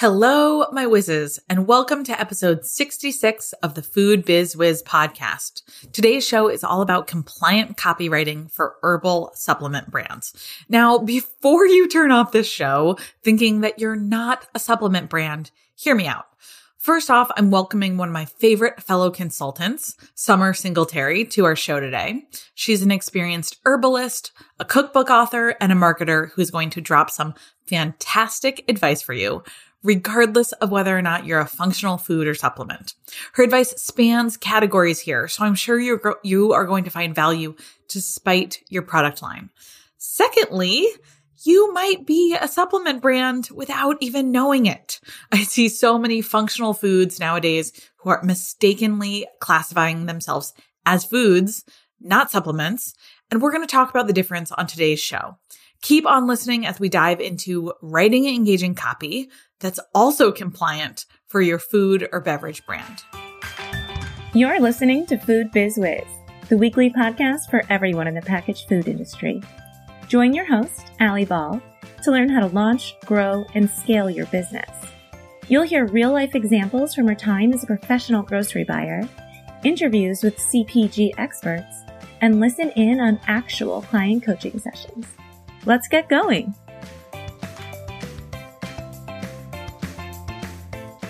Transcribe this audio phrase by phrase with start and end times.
[0.00, 5.62] Hello, my whizzes, and welcome to episode 66 of the Food Biz Wiz podcast.
[5.92, 10.32] Today's show is all about compliant copywriting for herbal supplement brands.
[10.68, 15.96] Now, before you turn off this show thinking that you're not a supplement brand, hear
[15.96, 16.26] me out.
[16.76, 21.80] First off, I'm welcoming one of my favorite fellow consultants, Summer Singletary, to our show
[21.80, 22.22] today.
[22.54, 24.30] She's an experienced herbalist,
[24.60, 27.34] a cookbook author, and a marketer who's going to drop some
[27.66, 29.42] fantastic advice for you
[29.82, 32.94] regardless of whether or not you're a functional food or supplement.
[33.34, 37.54] Her advice spans categories here, so I'm sure you're, you are going to find value
[37.88, 39.50] despite your product line.
[39.98, 40.86] Secondly,
[41.44, 45.00] you might be a supplement brand without even knowing it.
[45.30, 50.52] I see so many functional foods nowadays who are mistakenly classifying themselves
[50.84, 51.64] as foods,
[52.00, 52.94] not supplements.
[53.30, 55.38] And we're going to talk about the difference on today's show.
[55.80, 59.30] Keep on listening as we dive into writing engaging copy
[59.60, 63.04] that's also compliant for your food or beverage brand.
[64.34, 66.04] You're listening to Food Biz Wiz,
[66.48, 69.42] the weekly podcast for everyone in the packaged food industry.
[70.06, 71.60] Join your host, Ali Ball,
[72.02, 74.70] to learn how to launch, grow, and scale your business.
[75.48, 79.08] You'll hear real life examples from her time as a professional grocery buyer,
[79.64, 81.84] interviews with CPG experts,
[82.20, 85.06] and listen in on actual client coaching sessions.
[85.64, 86.54] Let's get going.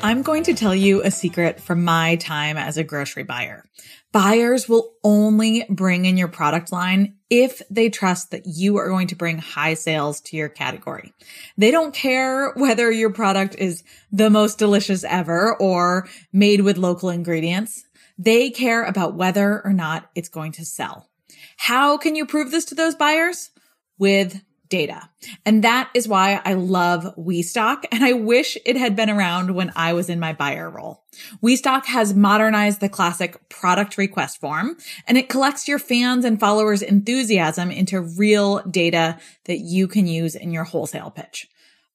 [0.01, 3.65] I'm going to tell you a secret from my time as a grocery buyer.
[4.13, 9.09] Buyers will only bring in your product line if they trust that you are going
[9.09, 11.13] to bring high sales to your category.
[11.57, 13.83] They don't care whether your product is
[14.13, 17.85] the most delicious ever or made with local ingredients.
[18.17, 21.09] They care about whether or not it's going to sell.
[21.57, 23.51] How can you prove this to those buyers?
[23.99, 25.09] With data.
[25.45, 29.73] And that is why I love WeStock and I wish it had been around when
[29.77, 31.05] I was in my buyer role.
[31.43, 36.83] WeStock has modernized the classic product request form and it collects your fans and followers
[36.83, 41.49] enthusiasm into real data that you can use in your wholesale pitch.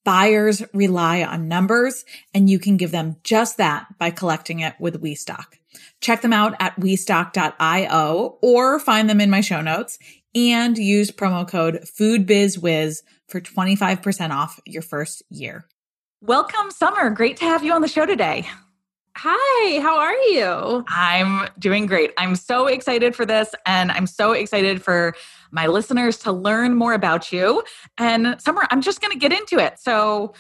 [0.04, 5.02] Buyers rely on numbers and you can give them just that by collecting it with
[5.02, 5.46] WeStock.
[6.02, 9.98] Check them out at westock.io or find them in my show notes
[10.36, 15.66] and use promo code FoodBizWiz for 25% off your first year.
[16.22, 17.10] Welcome, Summer.
[17.10, 18.48] Great to have you on the show today.
[19.16, 20.84] Hi, how are you?
[20.88, 22.12] I'm doing great.
[22.18, 25.14] I'm so excited for this, and I'm so excited for
[25.52, 27.64] my listeners to learn more about you.
[28.00, 29.80] And Summer, I'm just going to get into it.
[29.80, 30.34] So,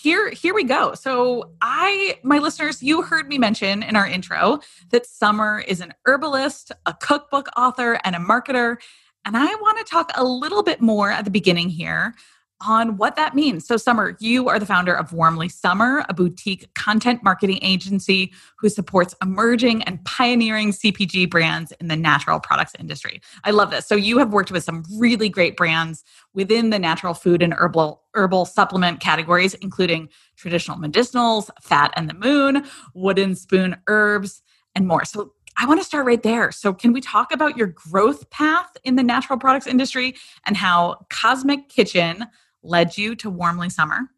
[0.00, 0.94] here here we go.
[0.94, 5.94] So i my listeners you heard me mention in our intro that summer is an
[6.04, 8.76] herbalist a cookbook author and a marketer.
[9.24, 12.14] And i want to talk a little bit more at the beginning here
[12.62, 13.66] on what that means.
[13.66, 18.68] So, Summer, you are the founder of Warmly Summer, a boutique content marketing agency who
[18.68, 23.20] supports emerging and pioneering CPG brands in the natural products industry.
[23.44, 23.86] I love this.
[23.86, 28.02] So, you have worked with some really great brands within the natural food and herbal
[28.14, 34.42] herbal supplement categories, including traditional medicinals, Fat and the Moon, Wooden Spoon Herbs,
[34.74, 35.04] and more.
[35.04, 36.52] So, I want to start right there.
[36.52, 40.14] So, can we talk about your growth path in the natural products industry
[40.46, 42.26] and how Cosmic Kitchen
[42.66, 44.10] led you to Warmly Summer?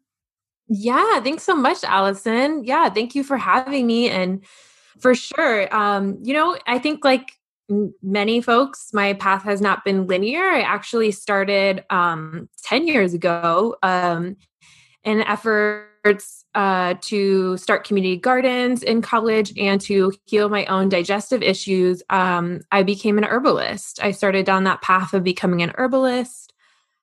[0.67, 2.63] Yeah, thanks so much, Allison.
[2.63, 4.09] Yeah, thank you for having me.
[4.09, 4.45] And
[4.99, 7.39] for sure, um, you know, I think like
[8.01, 10.43] many folks, my path has not been linear.
[10.43, 14.37] I actually started um, 10 years ago um,
[15.03, 21.43] in efforts uh, to start community gardens in college and to heal my own digestive
[21.43, 22.01] issues.
[22.09, 23.99] Um, I became an herbalist.
[24.01, 26.53] I started down that path of becoming an herbalist.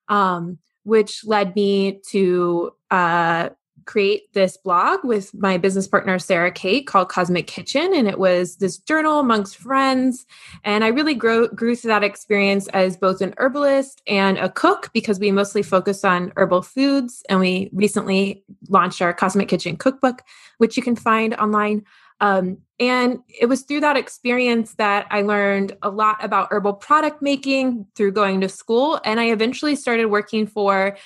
[0.08, 3.48] Um, which led me to uh,
[3.86, 8.56] create this blog with my business partner Sarah Kate called Cosmic Kitchen, and it was
[8.56, 10.26] this journal amongst friends.
[10.62, 14.90] And I really grew grew through that experience as both an herbalist and a cook
[14.92, 17.24] because we mostly focus on herbal foods.
[17.28, 20.22] And we recently launched our Cosmic Kitchen cookbook,
[20.58, 21.84] which you can find online.
[22.20, 27.22] Um, and it was through that experience that I learned a lot about herbal product
[27.22, 29.00] making through going to school.
[29.04, 30.96] And I eventually started working for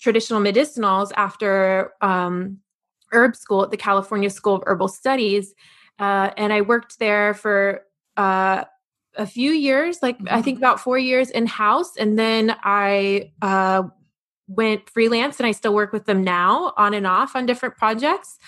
[0.00, 2.58] traditional medicinals after um,
[3.12, 5.54] herb school at the California School of Herbal Studies.
[5.98, 7.82] Uh, and I worked there for
[8.16, 8.64] uh,
[9.16, 10.64] a few years, like I think mm-hmm.
[10.64, 11.96] about four years in house.
[11.96, 13.84] And then I uh,
[14.48, 18.38] went freelance and I still work with them now on and off on different projects.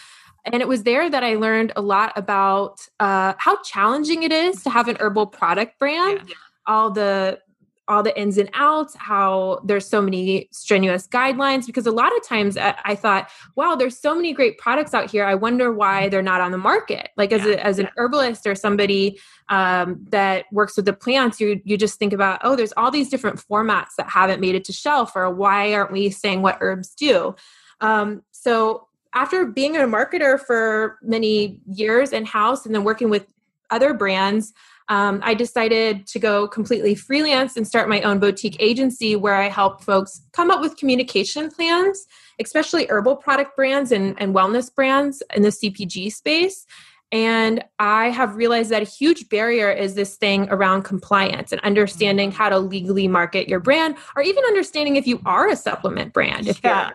[0.53, 4.63] And it was there that I learned a lot about uh, how challenging it is
[4.63, 6.35] to have an herbal product brand, yeah.
[6.67, 7.41] all the
[7.89, 11.67] all the ins and outs, how there's so many strenuous guidelines.
[11.67, 15.09] Because a lot of times I, I, thought, wow, there's so many great products out
[15.09, 15.25] here.
[15.25, 17.11] I wonder why they're not on the market.
[17.17, 19.21] Like as, yeah, a, as an herbalist or somebody
[19.51, 23.09] um, that works with the plants, you you just think about, oh, there's all these
[23.09, 26.93] different formats that haven't made it to shelf, or why aren't we saying what herbs
[26.95, 27.37] do?
[27.81, 33.27] Um, so after being a marketer for many years in house and then working with
[33.71, 34.53] other brands,
[34.89, 39.49] um, I decided to go completely freelance and start my own boutique agency where I
[39.49, 42.07] help folks come up with communication plans,
[42.41, 46.67] especially herbal product brands and, and wellness brands in the CPG space.
[47.13, 52.31] And I have realized that a huge barrier is this thing around compliance and understanding
[52.31, 52.37] mm-hmm.
[52.37, 56.59] how to legally market your brand, or even understanding if you are a supplement brand.
[56.65, 56.91] yeah,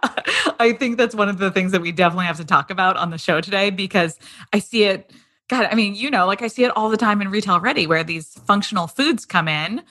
[0.60, 3.10] I think that's one of the things that we definitely have to talk about on
[3.10, 4.20] the show today because
[4.52, 5.12] I see it
[5.52, 7.86] God, I mean, you know, like I see it all the time in retail ready
[7.86, 9.84] where these functional foods come in.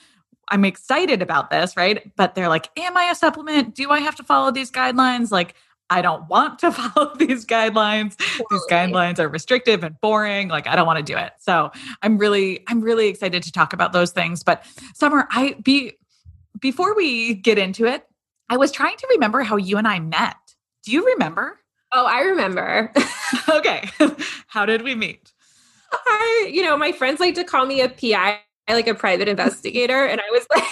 [0.49, 2.11] I'm excited about this, right?
[2.15, 3.75] But they're like, Am I a supplement?
[3.75, 5.29] Do I have to follow these guidelines?
[5.29, 5.53] Like,
[5.91, 8.17] I don't want to follow these guidelines.
[8.17, 8.45] Totally.
[8.49, 10.47] These guidelines are restrictive and boring.
[10.47, 11.33] Like, I don't want to do it.
[11.39, 11.71] So
[12.01, 14.41] I'm really, I'm really excited to talk about those things.
[14.41, 14.65] But
[14.95, 15.97] Summer, I be
[16.59, 18.05] before we get into it,
[18.49, 20.35] I was trying to remember how you and I met.
[20.83, 21.59] Do you remember?
[21.91, 22.93] Oh, I remember.
[23.49, 23.89] okay.
[24.47, 25.33] how did we meet?
[25.91, 28.39] I, you know, my friends like to call me a PI,
[28.69, 30.05] like a private investigator.
[30.05, 30.63] And I was like,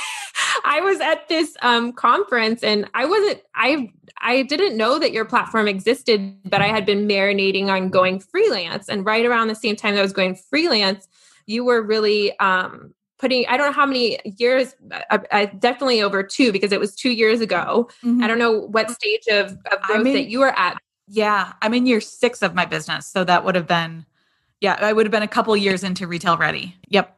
[0.66, 5.26] I was at this um, conference and I wasn't, I, I didn't know that your
[5.26, 8.90] platform existed, but I had been marinating on going freelance.
[8.90, 11.08] And right around the same time that I was going freelance,
[11.46, 14.74] you were really um, putting i don't know how many years
[15.12, 18.24] I, I, definitely over two because it was two years ago mm-hmm.
[18.24, 21.74] i don't know what stage of, of growth in, that you were at yeah i'm
[21.74, 24.06] in year six of my business so that would have been
[24.62, 26.76] yeah, I would have been a couple years into retail ready.
[26.90, 27.16] Yep.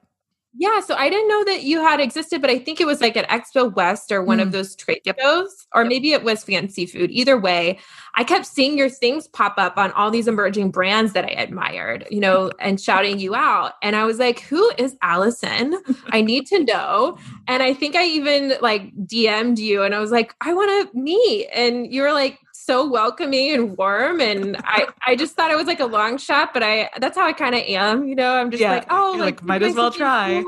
[0.53, 3.15] Yeah, so I didn't know that you had existed, but I think it was like
[3.15, 4.41] at Expo West or one mm.
[4.41, 5.17] of those trade yep.
[5.19, 5.89] shows, or yep.
[5.89, 7.09] maybe it was Fancy Food.
[7.09, 7.79] Either way,
[8.15, 12.05] I kept seeing your things pop up on all these emerging brands that I admired,
[12.11, 13.73] you know, and shouting you out.
[13.81, 15.81] And I was like, who is Allison?
[16.07, 17.17] I need to know.
[17.47, 20.97] And I think I even like DM'd you and I was like, I want to
[20.99, 21.47] meet.
[21.53, 22.39] And you were like,
[22.71, 26.53] so welcoming and warm and I I just thought it was like a long shot
[26.53, 28.33] but I that's how I kind of am you know?
[28.33, 30.29] I'm just yeah, like oh like, like might as well try.
[30.35, 30.43] yeah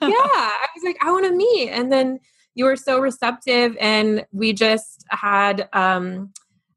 [0.00, 2.20] I was like I want to meet and then
[2.54, 6.32] you were so receptive and we just had um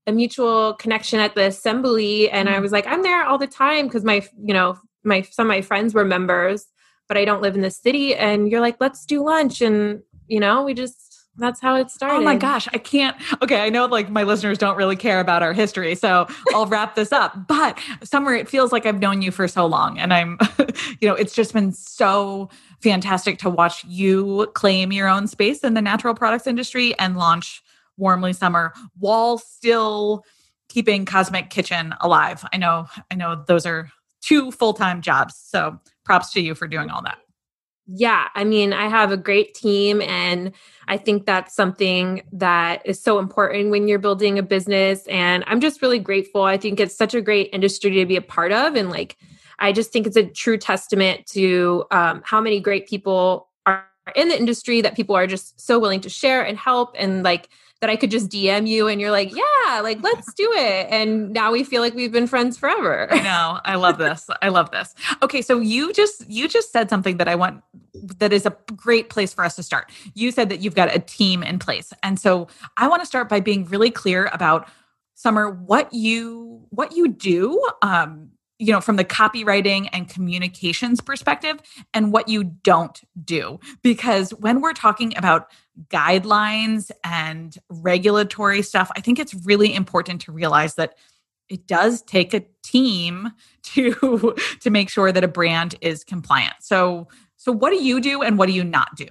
[0.07, 2.61] a mutual connection at the assembly and I mm.
[2.63, 5.61] was like I'm there all the time because my you know my some of my
[5.61, 6.65] friends were members
[7.07, 10.39] but I don't live in the city and you're like let's do lunch and you
[10.39, 12.15] know we just that's how it started.
[12.15, 13.15] Oh my gosh, I can't.
[13.41, 16.95] Okay, I know like my listeners don't really care about our history, so I'll wrap
[16.95, 17.47] this up.
[17.47, 20.37] But Summer, it feels like I've known you for so long, and I'm,
[20.99, 22.49] you know, it's just been so
[22.81, 27.61] fantastic to watch you claim your own space in the natural products industry and launch
[27.97, 30.25] Warmly Summer while still
[30.69, 32.45] keeping Cosmic Kitchen alive.
[32.53, 33.89] I know, I know those are
[34.21, 35.35] two full time jobs.
[35.37, 37.19] So props to you for doing all that.
[37.87, 40.51] Yeah, I mean, I have a great team, and
[40.87, 45.05] I think that's something that is so important when you're building a business.
[45.07, 46.43] And I'm just really grateful.
[46.43, 48.75] I think it's such a great industry to be a part of.
[48.75, 49.17] And like,
[49.59, 53.85] I just think it's a true testament to um, how many great people are
[54.15, 56.95] in the industry that people are just so willing to share and help.
[56.97, 57.49] And like,
[57.81, 60.87] that I could just DM you and you're like, yeah, like let's do it.
[60.89, 63.11] And now we feel like we've been friends forever.
[63.11, 63.59] I know.
[63.65, 64.29] I love this.
[64.41, 64.93] I love this.
[65.21, 67.63] Okay, so you just you just said something that I want
[68.19, 69.91] that is a great place for us to start.
[70.13, 71.91] You said that you've got a team in place.
[72.03, 72.47] And so
[72.77, 74.69] I want to start by being really clear about
[75.15, 81.59] Summer what you what you do um you know, from the copywriting and communications perspective
[81.95, 83.59] and what you don't do.
[83.81, 85.47] Because when we're talking about
[85.89, 90.95] guidelines and regulatory stuff, I think it's really important to realize that
[91.49, 93.31] it does take a team
[93.63, 96.55] to to make sure that a brand is compliant.
[96.59, 99.07] So so what do you do and what do you not do?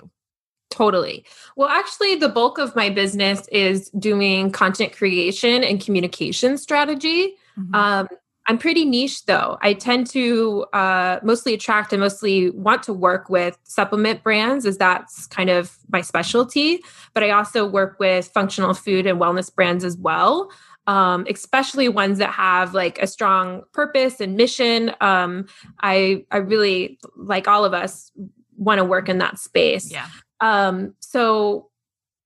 [0.70, 1.24] Totally.
[1.56, 7.34] Well, actually, the bulk of my business is doing content creation and communication strategy.
[7.58, 7.74] Mm-hmm.
[7.74, 8.08] Um,
[8.50, 9.58] I'm pretty niche though.
[9.62, 14.76] I tend to uh, mostly attract and mostly want to work with supplement brands, as
[14.76, 16.80] that's kind of my specialty.
[17.14, 20.50] But I also work with functional food and wellness brands as well,
[20.88, 24.96] um, especially ones that have like a strong purpose and mission.
[25.00, 25.46] Um,
[25.80, 28.10] I I really like all of us
[28.56, 29.92] want to work in that space.
[29.92, 30.08] Yeah.
[30.40, 31.69] Um, so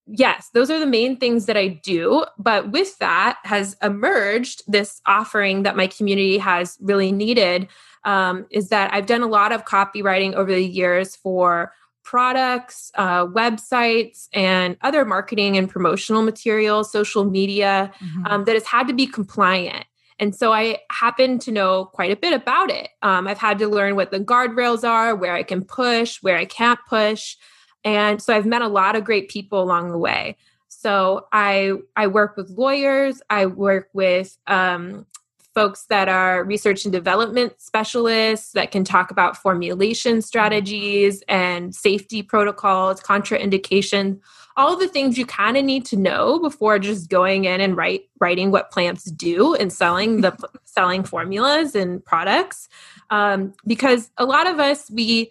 [0.06, 2.24] yes, those are the main things that I do.
[2.38, 7.68] But with that has emerged this offering that my community has really needed
[8.04, 13.26] um, is that I've done a lot of copywriting over the years for products, uh,
[13.26, 18.26] websites, and other marketing and promotional materials, social media mm-hmm.
[18.26, 19.86] um, that has had to be compliant.
[20.18, 22.90] And so I happen to know quite a bit about it.
[23.02, 26.44] Um, I've had to learn what the guardrails are, where I can push, where I
[26.44, 27.36] can't push.
[27.84, 30.36] And so I've met a lot of great people along the way.
[30.68, 35.06] So I I work with lawyers, I work with um,
[35.54, 42.22] folks that are research and development specialists that can talk about formulation strategies and safety
[42.22, 44.18] protocols, contraindication,
[44.56, 48.08] all the things you kind of need to know before just going in and write
[48.20, 52.68] writing what plants do and selling the selling formulas and products.
[53.10, 55.30] Um, because a lot of us we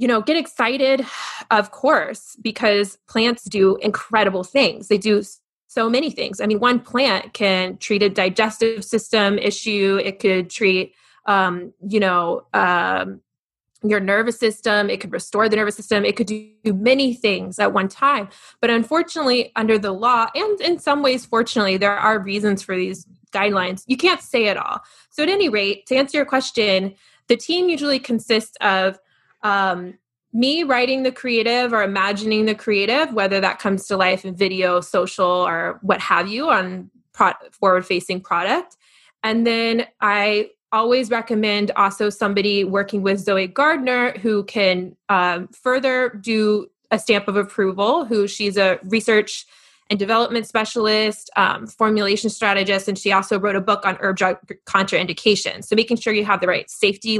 [0.00, 1.06] you know get excited
[1.50, 5.22] of course because plants do incredible things they do
[5.70, 6.40] so many things.
[6.40, 10.00] I mean, one plant can treat a digestive system issue.
[10.02, 10.94] It could treat,
[11.26, 13.20] um, you know, um,
[13.84, 14.90] your nervous system.
[14.90, 16.04] It could restore the nervous system.
[16.04, 18.28] It could do many things at one time.
[18.60, 23.06] But unfortunately, under the law, and in some ways, fortunately, there are reasons for these
[23.32, 23.84] guidelines.
[23.86, 24.80] You can't say it all.
[25.10, 26.96] So, at any rate, to answer your question,
[27.28, 28.98] the team usually consists of
[29.42, 29.98] um,
[30.32, 34.80] me writing the creative or imagining the creative, whether that comes to life in video,
[34.80, 38.76] social, or what have you on pro- forward facing product.
[39.22, 46.10] And then I always recommend also somebody working with Zoe Gardner who can um, further
[46.20, 49.46] do a stamp of approval, who she's a research
[49.90, 54.38] and development specialist, um, formulation strategist, and she also wrote a book on herb drug
[54.64, 55.64] contraindications.
[55.64, 57.18] So making sure you have the right safety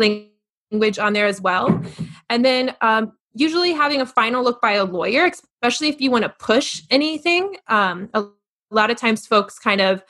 [0.70, 1.82] language on there as well.
[2.30, 6.22] And then um, usually having a final look by a lawyer, especially if you want
[6.22, 7.56] to push anything.
[7.68, 8.24] Um, a,
[8.72, 10.00] lot of times, folks kind of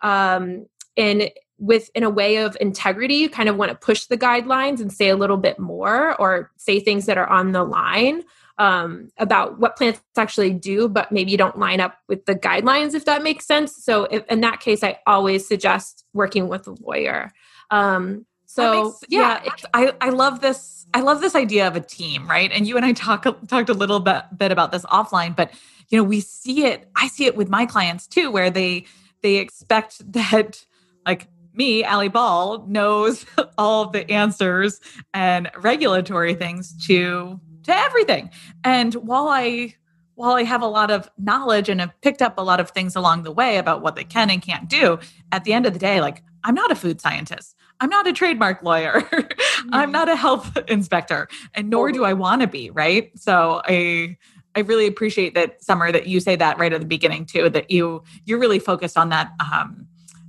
[0.00, 0.66] um,
[0.96, 1.28] in
[1.58, 4.90] with in a way of integrity, you kind of want to push the guidelines and
[4.90, 8.22] say a little bit more, or say things that are on the line
[8.58, 12.94] um, about what plants actually do, but maybe you don't line up with the guidelines,
[12.94, 13.76] if that makes sense.
[13.76, 17.32] So, if, in that case, I always suggest working with a lawyer.
[17.70, 18.24] Um,
[18.56, 22.26] so, makes, yeah, yeah I, I love this I love this idea of a team,
[22.26, 22.50] right?
[22.50, 25.52] And you and I talk talked a little bit, bit about this offline, but
[25.88, 28.86] you know, we see it, I see it with my clients too, where they
[29.22, 30.64] they expect that
[31.04, 33.26] like me, Ali Ball, knows
[33.58, 34.80] all the answers
[35.12, 38.30] and regulatory things to to everything.
[38.64, 39.74] And while I
[40.14, 42.96] while I have a lot of knowledge and have picked up a lot of things
[42.96, 44.98] along the way about what they can and can't do,
[45.30, 47.54] at the end of the day, like I'm not a food scientist.
[47.80, 49.02] I'm not a trademark lawyer.
[49.56, 49.74] Mm-hmm.
[49.74, 53.10] I'm not a health inspector, and nor do I want to be, right?
[53.18, 54.16] So I
[54.54, 57.70] I really appreciate that Summer that you say that right at the beginning too that
[57.70, 59.86] you you're really focused on that um,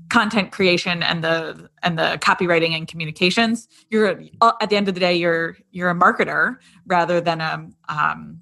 [0.10, 3.68] content creation and the and the copywriting and communications.
[3.90, 7.68] You're uh, at the end of the day you're you're a marketer rather than a
[7.90, 8.42] um,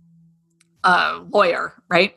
[0.84, 2.16] a lawyer, right?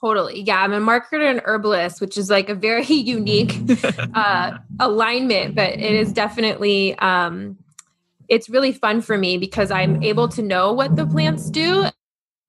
[0.00, 0.40] Totally.
[0.40, 0.62] Yeah.
[0.62, 3.56] I'm a marketer and herbalist, which is like a very unique
[4.14, 7.58] uh, alignment, but it is definitely, um,
[8.28, 11.86] it's really fun for me because I'm able to know what the plants do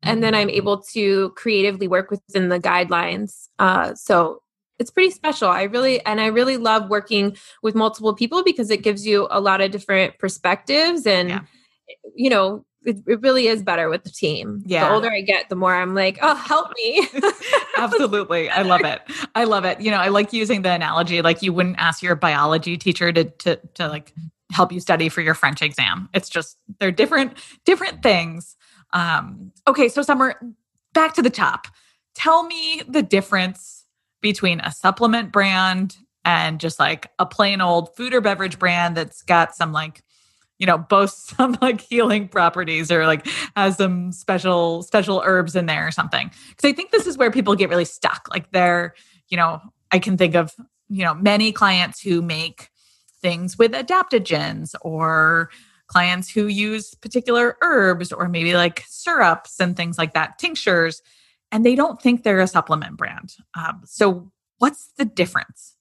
[0.04, 3.50] and then I'm able to creatively work within the guidelines.
[3.60, 4.42] Uh, so
[4.80, 5.50] it's pretty special.
[5.50, 9.40] I really, and I really love working with multiple people because it gives you a
[9.40, 11.42] lot of different perspectives and, yeah.
[12.16, 14.64] you know, it, it really is better with the team.
[14.66, 14.88] Yeah.
[14.88, 17.08] The older I get, the more I'm like, oh, help me.
[17.78, 18.50] Absolutely.
[18.50, 19.02] I love it.
[19.36, 19.80] I love it.
[19.82, 23.26] You know, I like using the analogy like you wouldn't ask your biology teacher to
[23.26, 24.14] to to like
[24.52, 26.10] help you study for your French exam.
[26.14, 28.58] It's just they're different different things.
[28.94, 30.40] Um okay, so Summer
[30.94, 31.68] back to the top.
[32.16, 33.86] Tell me the difference
[34.22, 39.22] between a supplement brand and just like a plain old food or beverage brand that's
[39.24, 40.04] got some like
[40.62, 43.28] you know boasts some like healing properties or like
[43.58, 46.32] has some special special herbs in there or something.
[46.50, 48.28] Because i think this is where people get really stuck.
[48.32, 48.94] Like they're
[49.28, 49.60] you know
[49.92, 50.54] i can think of
[50.88, 52.70] you know many clients who make
[53.22, 55.50] things with adaptogens or
[55.88, 61.02] clients who use particular herbs or maybe like syrups and things like that tinctures
[61.52, 63.36] and they don't think they're a supplement brand.
[63.56, 65.76] Um, so what's the difference?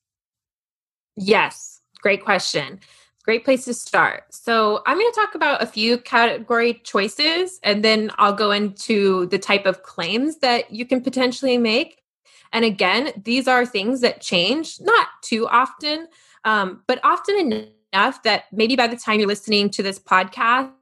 [1.17, 1.81] Yes.
[2.03, 2.81] Great question
[3.23, 4.25] Great place to start.
[4.31, 9.27] So, I'm going to talk about a few category choices and then I'll go into
[9.27, 12.01] the type of claims that you can potentially make.
[12.53, 16.09] And again, these are things that change, not too often,
[16.45, 20.73] um, but often enough that maybe by the time you're listening to this podcast,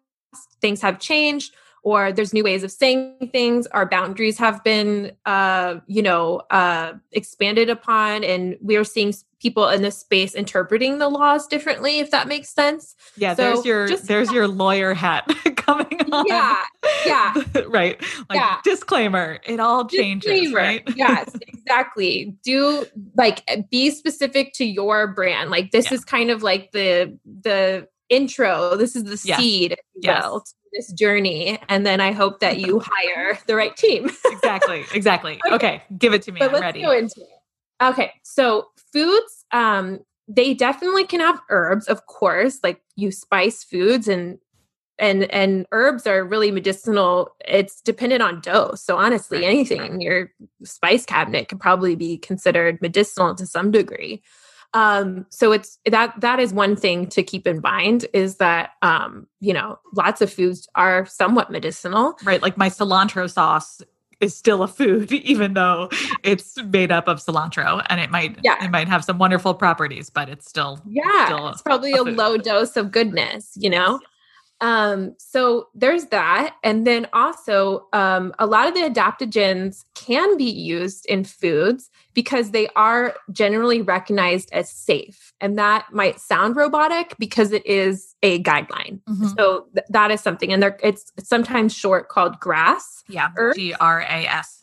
[0.61, 1.55] things have changed
[1.89, 6.93] or there's new ways of saying things our boundaries have been uh you know uh
[7.13, 12.29] expanded upon and we're seeing people in this space interpreting the laws differently if that
[12.29, 15.27] makes sense yeah so there's your just, there's your lawyer hat
[15.57, 16.63] coming on yeah
[17.07, 17.35] yeah
[17.69, 18.59] right like yeah.
[18.65, 20.57] disclaimer it all changes disclaimer.
[20.59, 22.85] right yes exactly do
[23.17, 25.95] like be specific to your brand like this yeah.
[25.95, 29.39] is kind of like the the intro this is the yes.
[29.39, 30.23] seed yes.
[30.23, 35.41] well this journey and then i hope that you hire the right team exactly exactly
[35.47, 35.55] okay.
[35.55, 35.83] okay.
[35.99, 39.99] give it to me but i'm let's ready go into it okay so foods um
[40.27, 44.39] they definitely can have herbs of course like you spice foods and
[44.99, 50.31] and and herbs are really medicinal it's dependent on dose so honestly anything in your
[50.65, 54.23] spice cabinet could probably be considered medicinal to some degree
[54.75, 59.27] um, so it's that that is one thing to keep in mind is that um,
[59.41, 62.17] you know, lots of foods are somewhat medicinal.
[62.25, 62.43] Right.
[62.43, 63.81] Like my cilantro sauce
[64.21, 65.89] is still a food, even though
[66.23, 68.63] it's made up of cilantro and it might yeah.
[68.63, 72.05] it might have some wonderful properties, but it's still yeah, still it's probably a, a
[72.05, 74.01] low dose of goodness, you know.
[74.61, 76.57] Um, so there's that.
[76.65, 82.51] And then also, um, a lot of the adaptogens can be used in foods because
[82.51, 85.33] they are generally recognized as safe.
[85.41, 89.01] And that might sound robotic because it is a guideline.
[89.09, 89.29] Mm-hmm.
[89.37, 90.53] So th- that is something.
[90.53, 93.05] And there, it's sometimes short called GRAS.
[93.09, 93.29] Yeah.
[93.55, 94.58] G R A S.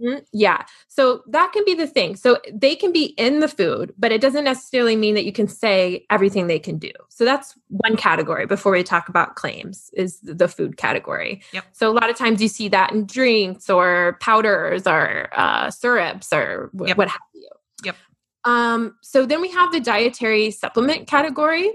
[0.00, 0.18] Yep.
[0.18, 0.64] Mm, yeah.
[0.88, 2.16] So that can be the thing.
[2.16, 5.48] So they can be in the food, but it doesn't necessarily mean that you can
[5.48, 6.90] say everything they can do.
[7.08, 11.42] So that's one category before we talk about claims is the food category.
[11.52, 11.64] Yep.
[11.72, 16.32] So a lot of times you see that in drinks or powders or uh, syrups
[16.32, 16.96] or w- yep.
[16.96, 17.48] what have you.
[17.84, 17.96] Yep.
[18.44, 21.74] Um, so then we have the dietary supplement category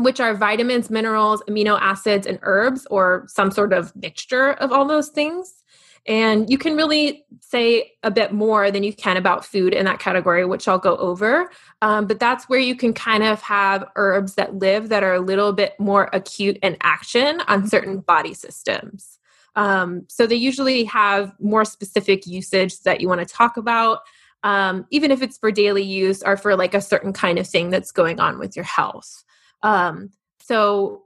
[0.00, 4.86] which are vitamins, minerals, amino acids, and herbs, or some sort of mixture of all
[4.86, 5.62] those things.
[6.06, 9.98] And you can really say a bit more than you can about food in that
[9.98, 11.50] category, which I'll go over.
[11.82, 15.20] Um, but that's where you can kind of have herbs that live that are a
[15.20, 19.18] little bit more acute in action on certain body systems.
[19.56, 24.00] Um, so they usually have more specific usage that you want to talk about,
[24.42, 27.70] um, even if it's for daily use or for like a certain kind of thing
[27.70, 29.24] that's going on with your health.
[29.62, 31.02] Um, so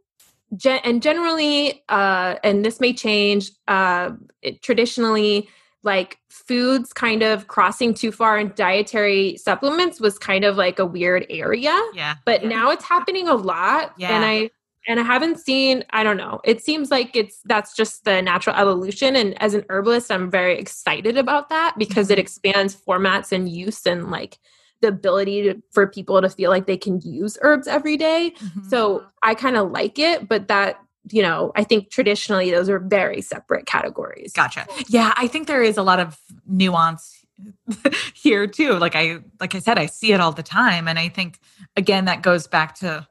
[0.57, 5.49] gen- and generally, uh, and this may change, uh, it, traditionally,
[5.83, 10.87] like foods kind of crossing too far in dietary supplements was kind of like a
[10.87, 11.78] weird area.
[11.93, 12.15] Yeah.
[12.25, 12.49] But yeah.
[12.49, 13.93] now it's happening a lot.
[13.99, 14.17] Yeah.
[14.17, 14.50] And I,
[14.87, 18.57] and I haven't seen, I don't know, it seems like it's that's just the natural
[18.57, 19.17] evolution.
[19.17, 22.21] And as an herbalist, I'm very excited about that because it mm-hmm.
[22.21, 24.39] expands formats and use and like
[24.84, 28.34] the ability to, for people to feel like they can use herbs every day.
[28.36, 28.68] Mm-hmm.
[28.68, 30.78] So I kind of like it, but that
[31.10, 34.32] you know, I think traditionally those are very separate categories.
[34.32, 34.66] Gotcha.
[34.88, 37.26] Yeah, I think there is a lot of nuance
[38.14, 38.75] here too.
[38.78, 40.88] Like I like I said, I see it all the time.
[40.88, 41.40] And I think
[41.76, 43.06] again that goes back to,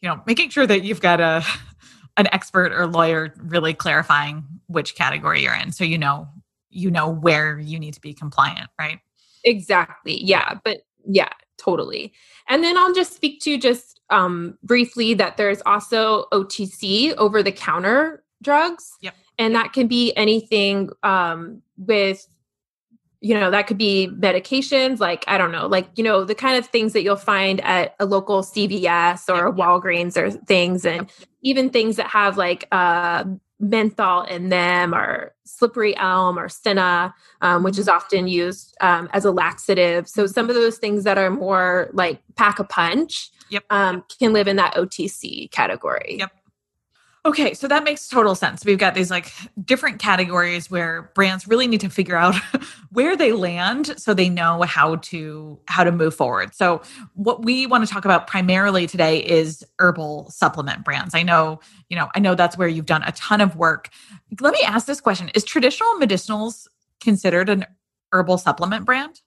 [0.00, 1.44] you know, making sure that you've got a
[2.16, 5.70] an expert or lawyer really clarifying which category you're in.
[5.70, 6.28] So you know
[6.70, 9.00] you know where you need to be compliant, right?
[9.44, 10.22] Exactly.
[10.22, 10.58] Yeah.
[10.64, 12.12] But yeah, totally.
[12.48, 17.52] And then I'll just speak to just um, briefly that there's also OTC over the
[17.52, 18.92] counter drugs.
[19.00, 19.14] Yep.
[19.38, 22.26] And that can be anything um, with,
[23.20, 26.58] you know, that could be medications, like, I don't know, like, you know, the kind
[26.58, 29.56] of things that you'll find at a local CVS or yep.
[29.56, 30.84] Walgreens or things.
[30.84, 31.10] And yep.
[31.42, 33.24] even things that have like uh,
[33.60, 37.96] menthol in them or slippery elm or senna um, which is mm-hmm.
[37.96, 42.20] often used um, as a laxative so some of those things that are more like
[42.36, 43.64] pack a punch yep.
[43.70, 46.32] um, can live in that otc category yep
[47.26, 48.64] Okay, so that makes total sense.
[48.64, 49.30] We've got these like
[49.62, 52.34] different categories where brands really need to figure out
[52.92, 56.54] where they land so they know how to how to move forward.
[56.54, 56.80] So
[57.14, 61.14] what we want to talk about primarily today is herbal supplement brands.
[61.14, 63.90] I know, you know, I know that's where you've done a ton of work.
[64.40, 65.28] Let me ask this question.
[65.34, 66.68] Is traditional medicinals
[67.00, 67.66] considered an
[68.12, 69.20] herbal supplement brand?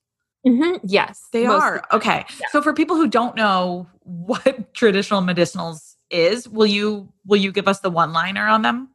[0.48, 0.78] Mm-hmm.
[0.84, 1.84] Yes, they are.
[1.92, 2.26] Okay.
[2.40, 2.48] Yeah.
[2.52, 7.68] So for people who don't know what traditional medicinals is will you will you give
[7.68, 8.90] us the one liner on them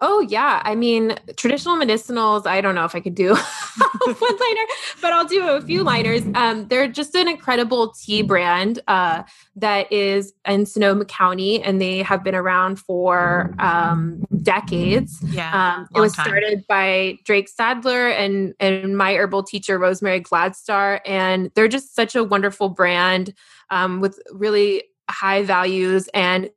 [0.00, 2.46] Oh yeah, I mean traditional medicinals.
[2.46, 4.66] I don't know if I could do one liner,
[5.02, 6.22] but I'll do a few liners.
[6.36, 9.24] Um, they're just an incredible tea brand uh,
[9.56, 15.18] that is in Sonoma County, and they have been around for um, decades.
[15.24, 16.26] Yeah, um, it was time.
[16.26, 22.14] started by Drake Sadler and and my herbal teacher Rosemary Gladstar, and they're just such
[22.14, 23.34] a wonderful brand
[23.70, 26.50] um, with really high values and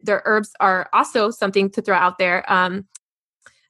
[0.00, 2.50] their herbs are also something to throw out there.
[2.52, 2.86] Um,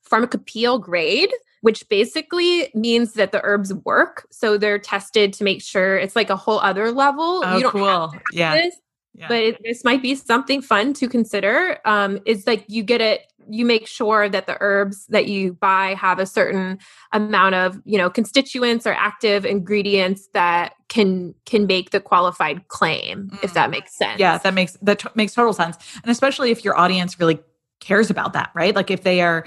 [0.02, 4.26] pharmacopoeial grade, which basically means that the herbs work.
[4.30, 7.42] So they're tested to make sure it's like a whole other level.
[7.44, 8.12] Oh, you don't cool.
[8.32, 8.54] yeah.
[8.54, 8.76] This,
[9.14, 9.28] yeah.
[9.28, 11.78] But it, this might be something fun to consider.
[11.84, 15.94] Um, it's like you get it, you make sure that the herbs that you buy
[15.94, 16.78] have a certain
[17.12, 23.30] amount of, you know, constituents or active ingredients that can can make the qualified claim,
[23.30, 23.44] mm.
[23.44, 23.72] if that mm.
[23.72, 24.18] makes sense.
[24.18, 25.76] Yeah, that makes that t- makes total sense.
[26.02, 27.38] And especially if your audience really
[27.80, 28.74] cares about that, right?
[28.74, 29.46] Like if they are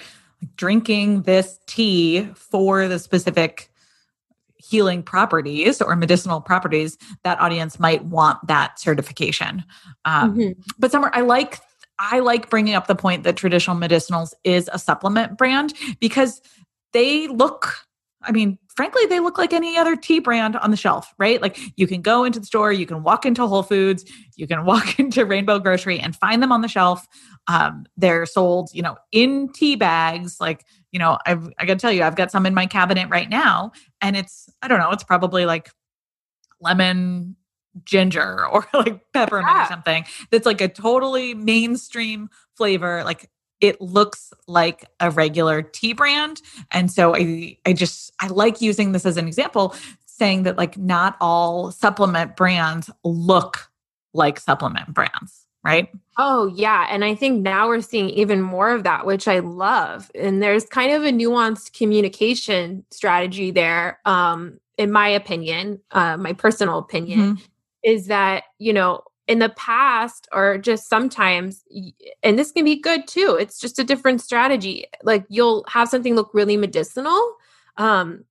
[0.56, 3.70] drinking this tea for the specific
[4.58, 9.64] healing properties or medicinal properties, that audience might want that certification.
[10.06, 10.62] Um, mm-hmm.
[10.80, 11.60] But Summer, I like
[12.00, 16.42] I like bringing up the point that traditional medicinals is a supplement brand because
[16.94, 17.76] they look.
[18.24, 21.42] I mean, frankly, they look like any other tea brand on the shelf, right?
[21.42, 24.06] Like you can go into the store, you can walk into Whole Foods,
[24.36, 27.08] you can walk into Rainbow Grocery and find them on the shelf.
[27.48, 31.80] Um, they're sold, you know, in tea bags, like you know, I've, I got to
[31.80, 34.92] tell you, I've got some in my cabinet right now, and it's, I don't know,
[34.92, 35.70] it's probably like
[36.60, 37.36] lemon
[37.86, 39.64] ginger or like peppermint yeah.
[39.64, 43.04] or something that's like a totally mainstream flavor.
[43.04, 43.30] Like
[43.62, 46.42] it looks like a regular tea brand.
[46.72, 50.78] And so I, I just, I like using this as an example, saying that like
[50.78, 53.70] not all supplement brands look
[54.14, 55.90] like supplement brands right?
[56.18, 56.88] Oh, yeah.
[56.90, 60.12] And I think now we're seeing even more of that, which I love.
[60.16, 66.34] And there's kind of a nuanced communication strategy there, um, in my opinion, uh, my
[66.34, 67.44] personal opinion, mm-hmm.
[67.84, 71.64] is that, you know, in the past or just sometimes
[72.24, 76.16] and this can be good too it's just a different strategy like you'll have something
[76.16, 77.36] look really medicinal
[77.78, 78.24] um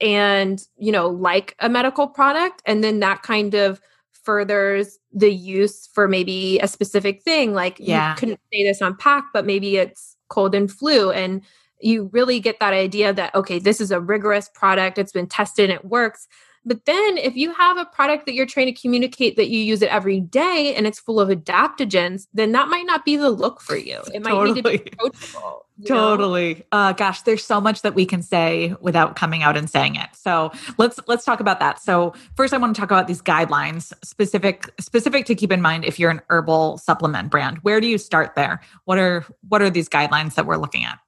[0.00, 3.80] and you know like a medical product and then that kind of
[4.12, 8.10] furthers the use for maybe a specific thing like yeah.
[8.10, 11.42] you couldn't say this on pack but maybe it's cold and flu and
[11.80, 15.70] you really get that idea that okay this is a rigorous product it's been tested
[15.70, 16.26] and it works
[16.68, 19.82] but then if you have a product that you're trying to communicate that you use
[19.82, 23.60] it every day and it's full of adaptogens, then that might not be the look
[23.60, 24.00] for you.
[24.18, 24.54] It might totally.
[24.54, 25.66] need to be approachable.
[25.86, 26.64] Totally.
[26.72, 30.08] Uh, gosh, there's so much that we can say without coming out and saying it.
[30.12, 31.80] So let's let's talk about that.
[31.80, 35.84] So first, I want to talk about these guidelines specific specific to keep in mind
[35.84, 37.58] if you're an herbal supplement brand.
[37.58, 38.60] Where do you start there?
[38.86, 40.98] What are what are these guidelines that we're looking at?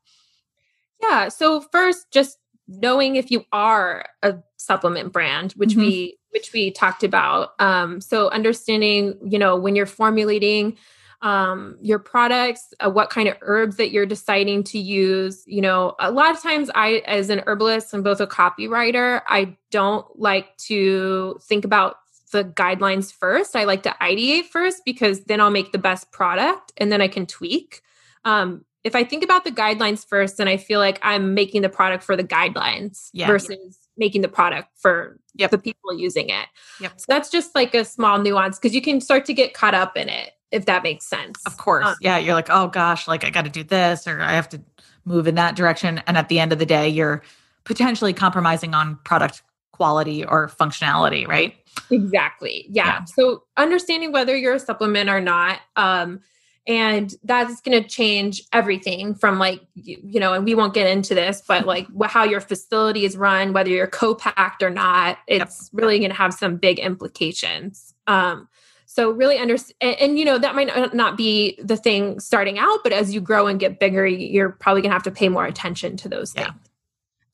[1.02, 1.28] Yeah.
[1.28, 2.38] So first, just
[2.70, 5.80] knowing if you are a supplement brand which mm-hmm.
[5.80, 7.54] we which we talked about.
[7.58, 10.76] Um, so understanding you know when you're formulating
[11.22, 15.94] um, your products uh, what kind of herbs that you're deciding to use you know
[15.98, 20.56] a lot of times i as an herbalist and both a copywriter i don't like
[20.56, 21.96] to think about
[22.30, 23.56] the guidelines first.
[23.56, 27.08] I like to ideate first because then i'll make the best product and then i
[27.08, 27.82] can tweak.
[28.24, 31.68] Um, if I think about the guidelines first, then I feel like I'm making the
[31.68, 33.26] product for the guidelines yeah.
[33.26, 35.50] versus making the product for yep.
[35.50, 36.46] the people using it.
[36.80, 36.92] Yep.
[36.96, 39.96] So that's just like a small nuance because you can start to get caught up
[39.96, 41.40] in it if that makes sense.
[41.46, 41.86] Of course.
[41.86, 42.18] Um, yeah.
[42.18, 44.60] You're like, oh gosh, like I got to do this or I have to
[45.04, 46.02] move in that direction.
[46.06, 47.22] And at the end of the day, you're
[47.64, 51.54] potentially compromising on product quality or functionality, right?
[51.90, 52.66] Exactly.
[52.70, 52.86] Yeah.
[52.86, 53.04] yeah.
[53.04, 56.20] So understanding whether you're a supplement or not, um,
[56.66, 60.86] and that's going to change everything from like you, you, know and we won't get
[60.86, 65.70] into this but like how your facility is run whether you're co-packed or not it's
[65.72, 65.82] yep.
[65.82, 67.94] really going to have some big implications.
[68.06, 68.48] Um
[68.86, 72.80] so really understand and, and, you know that might not be the thing starting out
[72.82, 75.46] but as you grow and get bigger you're probably going to have to pay more
[75.46, 76.48] attention to those things.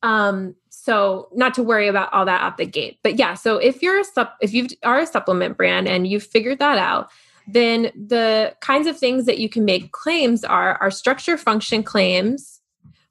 [0.02, 3.82] Um so not to worry about all that out the gate but yeah so if
[3.82, 7.10] you're a sup if you are a supplement brand and you've figured that out
[7.46, 12.60] then the kinds of things that you can make claims are are structure function claims,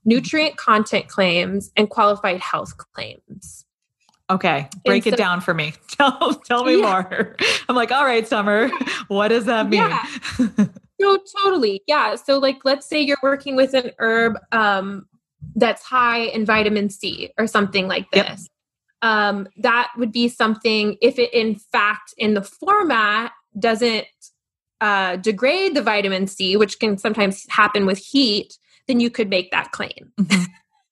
[0.03, 3.65] nutrient content claims, and qualified health claims.
[4.29, 5.73] Okay, break it down for me.
[5.89, 6.81] Tell tell me yeah.
[6.81, 7.35] more.
[7.69, 8.69] I'm like, all right, Summer,
[9.07, 9.81] what does that mean?
[9.81, 10.03] Yeah.
[10.99, 11.83] no, totally.
[11.87, 12.15] Yeah.
[12.15, 15.07] So like let's say you're working with an herb um,
[15.55, 18.49] that's high in vitamin C or something like this.
[19.03, 19.09] Yep.
[19.09, 24.05] Um, that would be something if it in fact in the format doesn't
[24.81, 28.57] uh, degrade the vitamin C, which can sometimes happen with heat,
[28.88, 30.11] then you could make that claim.
[30.19, 30.43] Mm-hmm.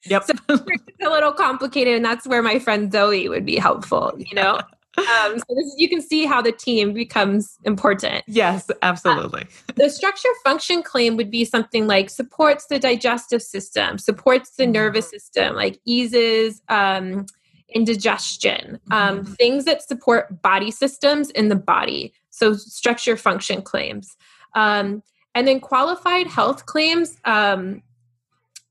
[0.06, 0.24] Yep.
[0.26, 4.36] so it's a little complicated, and that's where my friend Zoe would be helpful, you
[4.36, 4.60] know?
[4.98, 8.24] um, so this, you can see how the team becomes important.
[8.28, 9.41] Yes, absolutely.
[9.41, 14.63] Uh, the structure function claim would be something like supports the digestive system, supports the
[14.63, 14.74] mm-hmm.
[14.74, 17.26] nervous system, like eases um,
[17.74, 19.34] indigestion, um, mm-hmm.
[19.34, 22.13] things that support body systems in the body.
[22.34, 24.17] So structure function claims.
[24.56, 25.04] Um,
[25.36, 27.84] and then qualified health claims um,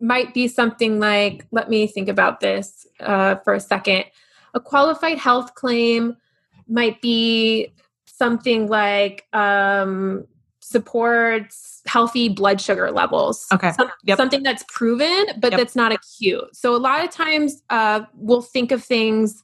[0.00, 4.04] might be something like, let me think about this uh, for a second.
[4.54, 6.16] A qualified health claim
[6.66, 7.72] might be
[8.06, 10.26] something like um,
[10.58, 13.46] supports healthy blood sugar levels.
[13.52, 13.70] Okay.
[13.72, 14.16] Some, Yep.
[14.18, 15.58] Something that's proven, but Yep.
[15.58, 16.54] that's not acute.
[16.56, 19.40] So a lot of times uh, we'll think of things,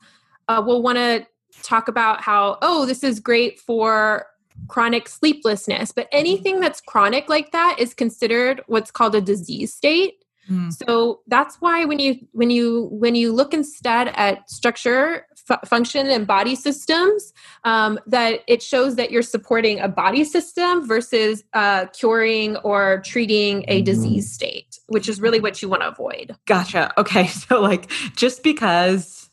[0.48, 1.24] uh, we'll want to
[1.62, 4.26] talk about how, oh, this is great for
[4.66, 5.92] chronic sleeplessness.
[5.92, 10.24] But anything that's chronic like that is considered what's called a disease state.
[10.50, 10.72] Mm.
[10.72, 16.06] So that's why when you when you when you look instead at structure, fu- function,
[16.06, 21.86] and body systems, um, that it shows that you're supporting a body system versus uh,
[21.86, 26.34] curing or treating a disease state, which is really what you want to avoid.
[26.46, 26.98] Gotcha.
[26.98, 27.28] Okay.
[27.48, 29.27] So, like, just because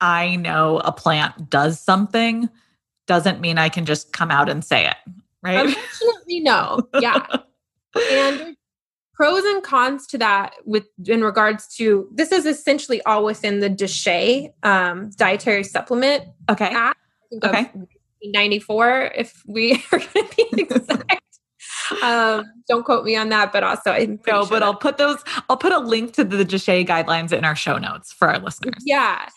[0.00, 2.48] I know a plant does something
[3.06, 4.96] doesn't mean I can just come out and say it,
[5.42, 5.66] right?
[5.66, 6.80] Unfortunately, no.
[7.00, 7.26] Yeah.
[8.12, 8.56] and
[9.14, 13.68] pros and cons to that with in regards to this is essentially all within the
[13.70, 16.66] DSHEA um, dietary supplement Okay.
[16.72, 16.98] act.
[17.42, 17.70] I Okay.
[18.22, 21.20] 94 if we are going to be exact.
[22.02, 25.22] um, don't quote me on that, but also pretty No, sure but I'll put those,
[25.48, 28.82] I'll put a link to the DSHEA guidelines in our show notes for our listeners.
[28.84, 29.28] Yeah.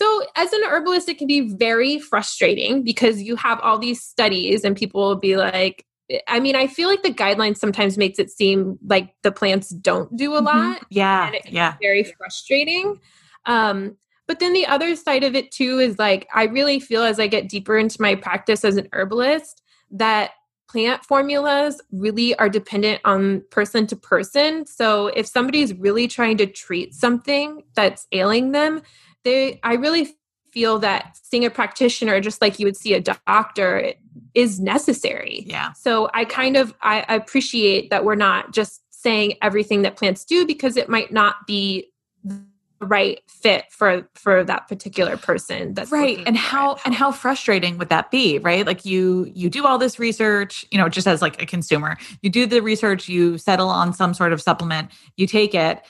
[0.00, 4.64] So, as an herbalist, it can be very frustrating because you have all these studies,
[4.64, 5.84] and people will be like,
[6.26, 10.16] I mean, I feel like the guidelines sometimes makes it seem like the plants don't
[10.16, 10.44] do a Mhm.
[10.46, 10.86] lot.
[10.90, 11.26] Yeah.
[11.26, 11.74] and it Yeah.
[11.82, 12.98] very frustrating.
[13.46, 17.20] Um, but then the other side of it too is like I really feel as
[17.20, 20.30] I get deeper into my practice as an herbalist that
[20.68, 24.64] plant formulas really are dependent on person to person.
[24.66, 28.82] So if somebody's really trying to treat something that's ailing them,
[29.24, 30.16] they I really
[30.52, 33.92] feel that seeing a practitioner just like you would see a doctor
[34.34, 35.44] is necessary.
[35.46, 35.72] Yeah.
[35.72, 40.46] So I kind of I appreciate that we're not just saying everything that plants do
[40.46, 41.90] because it might not be
[42.24, 42.40] the
[42.80, 46.80] right fit for for that particular person that's right and how it.
[46.86, 50.78] and how frustrating would that be right like you you do all this research you
[50.78, 54.32] know just as like a consumer you do the research you settle on some sort
[54.32, 55.82] of supplement you take it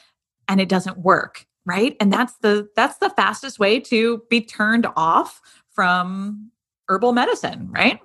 [0.49, 4.87] and it doesn't work right and that's the that's the fastest way to be turned
[4.97, 5.41] off
[5.73, 6.51] from
[6.89, 8.01] herbal medicine right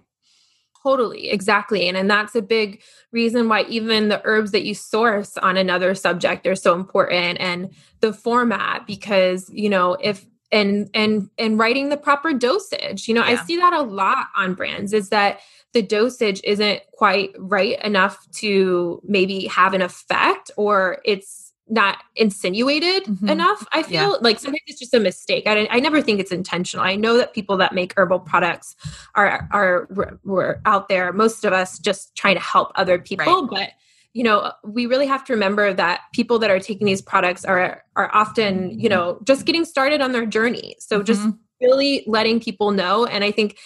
[0.83, 1.87] Totally, exactly.
[1.87, 5.95] And and that's a big reason why even the herbs that you source on another
[5.95, 11.89] subject are so important and the format because, you know, if and and and writing
[11.89, 13.07] the proper dosage.
[13.07, 15.39] You know, I see that a lot on brands is that
[15.73, 23.05] the dosage isn't quite right enough to maybe have an effect or it's not insinuated
[23.05, 23.29] Mhm.
[23.29, 23.65] enough.
[23.71, 24.01] I Yeah.
[24.01, 25.47] feel like sometimes it's just a mistake.
[25.47, 26.85] I, I never think it's intentional.
[26.85, 28.75] I know that people that make herbal products
[29.15, 29.87] are are
[30.23, 31.11] we're, out there.
[31.11, 33.69] Most of us just trying to help other people, but
[34.13, 37.83] you know we really have to remember that people that are taking these products are
[37.95, 40.75] are often you know just getting started on their journey.
[40.79, 41.37] So just Mhm.
[41.61, 43.57] really letting people know, and I think.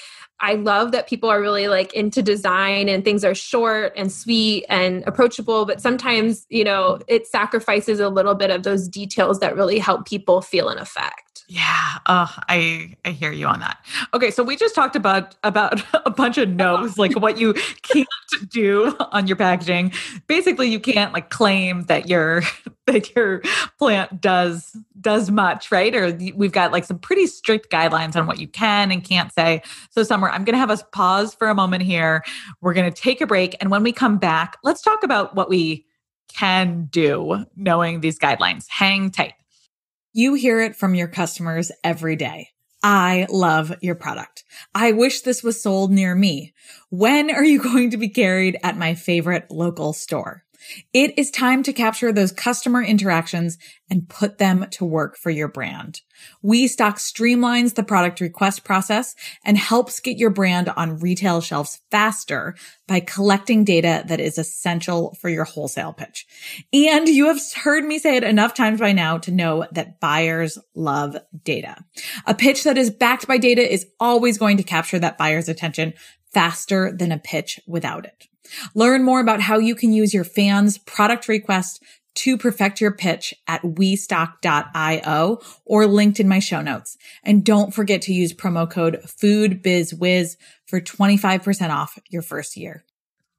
[0.41, 4.65] I love that people are really like into design and things are short and sweet
[4.69, 9.55] and approachable, but sometimes, you know, it sacrifices a little bit of those details that
[9.55, 11.28] really help people feel an effect.
[11.51, 13.83] Yeah, uh, I I hear you on that.
[14.13, 18.07] Okay, so we just talked about about a bunch of no's, like what you can't
[18.49, 19.91] do on your packaging.
[20.27, 22.43] Basically, you can't like claim that your
[22.85, 23.41] that your
[23.79, 25.95] plant does does much, right?
[25.95, 29.63] Or we've got like some pretty strict guidelines on what you can and can't say.
[29.89, 32.23] So, Summer, I'm going to have us pause for a moment here.
[32.61, 35.49] We're going to take a break, and when we come back, let's talk about what
[35.49, 35.83] we
[36.27, 38.67] can do knowing these guidelines.
[38.69, 39.33] Hang tight.
[40.11, 42.49] You hear it from your customers every day.
[42.81, 44.43] I love your product.
[44.73, 46.55] I wish this was sold near me.
[46.89, 50.45] When are you going to be carried at my favorite local store?
[50.93, 53.57] It is time to capture those customer interactions
[53.89, 56.01] and put them to work for your brand.
[56.43, 62.55] WeStock streamlines the product request process and helps get your brand on retail shelves faster
[62.87, 66.25] by collecting data that is essential for your wholesale pitch.
[66.73, 70.57] And you have heard me say it enough times by now to know that buyers
[70.75, 71.83] love data.
[72.25, 75.93] A pitch that is backed by data is always going to capture that buyer's attention
[76.31, 78.28] faster than a pitch without it.
[78.73, 81.83] Learn more about how you can use your fans' product request
[82.15, 86.97] to perfect your pitch at westock.io or linked in my show notes.
[87.23, 90.35] And don't forget to use promo code FOODBIZWIZ
[90.65, 92.83] for 25% off your first year.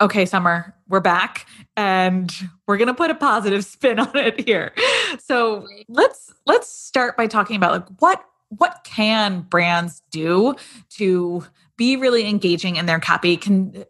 [0.01, 1.47] Okay, Summer, we're back
[1.77, 2.35] and
[2.67, 4.73] we're going to put a positive spin on it here.
[5.19, 10.55] So, let's let's start by talking about like what what can brands do
[10.91, 11.45] to
[11.77, 13.37] be really engaging in their copy?
[13.37, 13.85] Can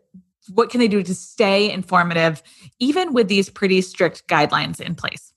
[0.49, 2.43] what can they do to stay informative,
[2.79, 5.33] even with these pretty strict guidelines in place?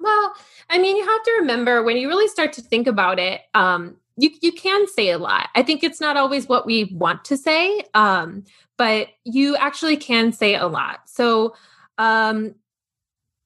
[0.00, 0.34] Well,
[0.68, 3.96] I mean, you have to remember when you really start to think about it, um,
[4.16, 5.48] you you can say a lot.
[5.54, 8.44] I think it's not always what we want to say, um,
[8.76, 11.08] but you actually can say a lot.
[11.08, 11.54] So
[11.98, 12.54] um,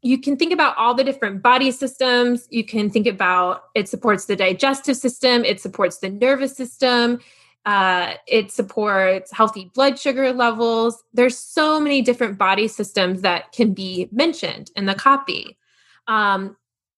[0.03, 2.46] you can think about all the different body systems.
[2.51, 7.20] You can think about it supports the digestive system, it supports the nervous system,
[7.66, 11.02] uh, it supports healthy blood sugar levels.
[11.12, 15.59] There's so many different body systems that can be mentioned in the copy.
[16.07, 16.57] Um,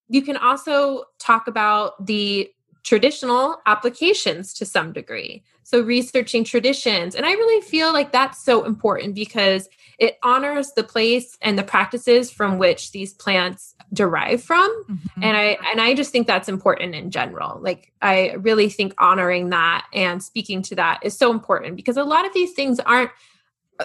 [0.09, 2.50] you can also talk about the
[2.85, 5.42] traditional applications to some degree.
[5.68, 7.14] So, researching traditions.
[7.14, 11.62] And I really feel like that's so important because it honors the place and the
[11.62, 14.70] practices from which these plants derive from.
[14.85, 15.22] Mm-hmm.
[15.22, 17.61] And I and I just think that's important in general.
[17.61, 22.04] Like I really think honoring that and speaking to that is so important because a
[22.04, 23.11] lot of these things aren't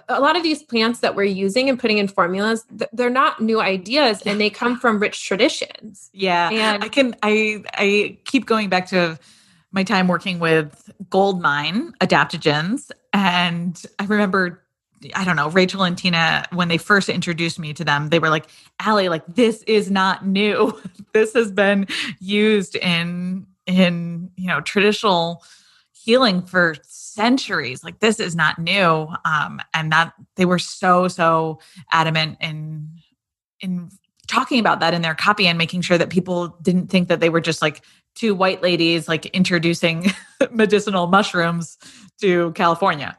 [0.08, 3.62] a lot of these plants that we're using and putting in formulas they're not new
[3.62, 8.70] ideas and they come from rich traditions yeah and i can i i keep going
[8.70, 9.20] back to
[9.74, 14.64] my time working with goldmine adaptogens and i remember
[15.16, 18.30] I don't know, Rachel and Tina, when they first introduced me to them, they were
[18.30, 18.46] like,
[18.80, 20.80] Allie, like this is not new.
[21.14, 21.88] this has been
[22.20, 25.44] used in in you know traditional
[25.92, 27.84] healing for centuries.
[27.84, 29.08] Like this is not new.
[29.26, 31.60] Um, and that they were so, so
[31.92, 32.90] adamant in
[33.62, 33.90] in
[34.34, 37.30] talking about that in their copy and making sure that people didn't think that they
[37.30, 37.84] were just like
[38.16, 40.12] two white ladies like introducing
[40.52, 41.78] medicinal mushrooms
[42.20, 43.18] to California.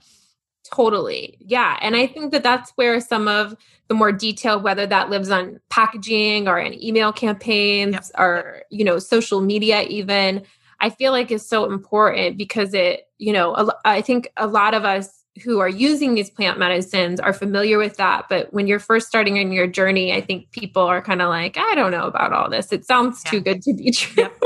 [0.73, 1.37] Totally.
[1.41, 1.79] Yeah.
[1.81, 3.55] And I think that that's where some of
[3.89, 8.05] the more detail, whether that lives on packaging or in email campaigns yep.
[8.19, 10.43] or, you know, social media, even,
[10.81, 14.85] I feel like is so important because it, you know, I think a lot of
[14.85, 18.27] us who are using these plant medicines are familiar with that.
[18.29, 21.57] But when you're first starting in your journey, I think people are kind of like,
[21.57, 22.73] I don't know about all this.
[22.73, 23.31] It sounds yeah.
[23.31, 24.23] too good to be true.
[24.23, 24.43] Yep.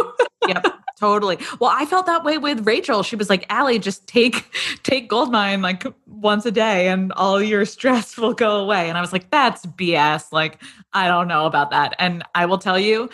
[0.48, 0.66] yep.
[0.98, 1.38] Totally.
[1.60, 3.04] Well, I felt that way with Rachel.
[3.04, 7.64] She was like, Allie, just take take Goldmine like once a day and all your
[7.64, 8.88] stress will go away.
[8.88, 10.32] And I was like, that's BS.
[10.32, 10.60] Like,
[10.92, 11.94] I don't know about that.
[12.00, 13.08] And I will tell you,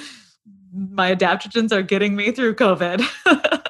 [0.75, 3.05] my adaptogens are getting me through COVID.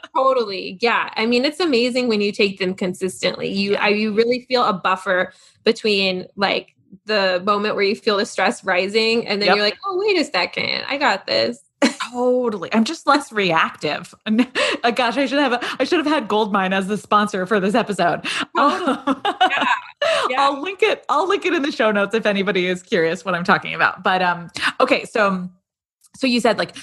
[0.16, 0.78] totally.
[0.80, 1.10] Yeah.
[1.16, 3.48] I mean, it's amazing when you take them consistently.
[3.48, 5.32] You I, you really feel a buffer
[5.64, 6.74] between like
[7.06, 9.56] the moment where you feel the stress rising and then yep.
[9.56, 10.84] you're like, "Oh, wait a second.
[10.88, 11.58] I got this."
[12.12, 12.72] totally.
[12.72, 14.14] I'm just less reactive.
[14.26, 17.60] uh, gosh, I should have a, I should have had Goldmine as the sponsor for
[17.60, 18.26] this episode.
[18.56, 19.66] yeah.
[20.30, 20.42] Yeah.
[20.42, 21.04] I'll link it.
[21.08, 24.02] I'll link it in the show notes if anybody is curious what I'm talking about.
[24.02, 25.48] But um okay, so
[26.16, 26.77] so you said like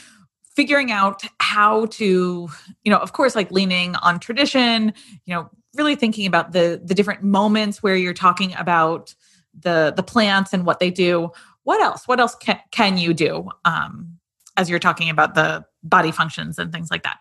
[0.56, 2.50] figuring out how to
[2.84, 4.94] you know of course like leaning on tradition
[5.26, 9.14] you know really thinking about the the different moments where you're talking about
[9.60, 11.30] the the plants and what they do
[11.64, 14.18] what else what else can can you do um
[14.58, 17.18] as you're talking about the body functions and things like that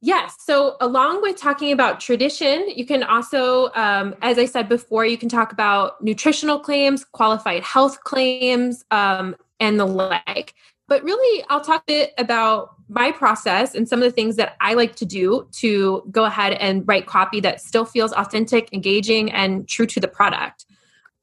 [0.00, 0.36] Yes.
[0.38, 5.18] So, along with talking about tradition, you can also, um, as I said before, you
[5.18, 10.54] can talk about nutritional claims, qualified health claims, um, and the like.
[10.88, 14.56] But really, I'll talk a bit about my process and some of the things that
[14.60, 19.30] I like to do to go ahead and write copy that still feels authentic, engaging,
[19.30, 20.64] and true to the product.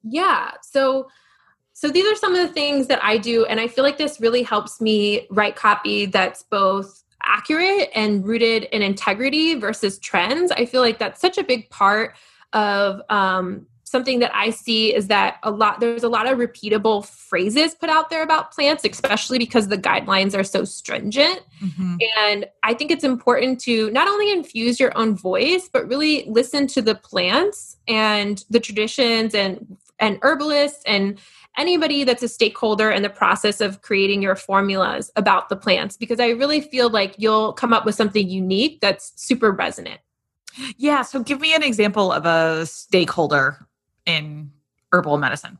[0.04, 0.52] Yeah.
[0.62, 1.10] So,
[1.74, 4.22] so these are some of the things that I do, and I feel like this
[4.22, 10.52] really helps me write copy that's both accurate and rooted in integrity versus trends.
[10.52, 12.16] I feel like that's such a big part
[12.54, 17.06] of um, something that I see is that a lot there's a lot of repeatable
[17.06, 21.40] phrases put out there about plants, especially because the guidelines are so stringent.
[21.64, 21.96] Mm-hmm.
[22.20, 26.68] And I think it's important to not only infuse your own voice, but really listen
[26.68, 31.18] to the plants and the traditions and and herbalists and
[31.58, 36.20] anybody that's a stakeholder in the process of creating your formulas about the plants because
[36.20, 40.02] I really feel like you'll come up with something unique that's super resonant.
[40.76, 41.02] Yeah.
[41.02, 43.66] So give me an example of a stakeholder
[44.06, 44.52] in
[44.92, 45.58] herbal medicine?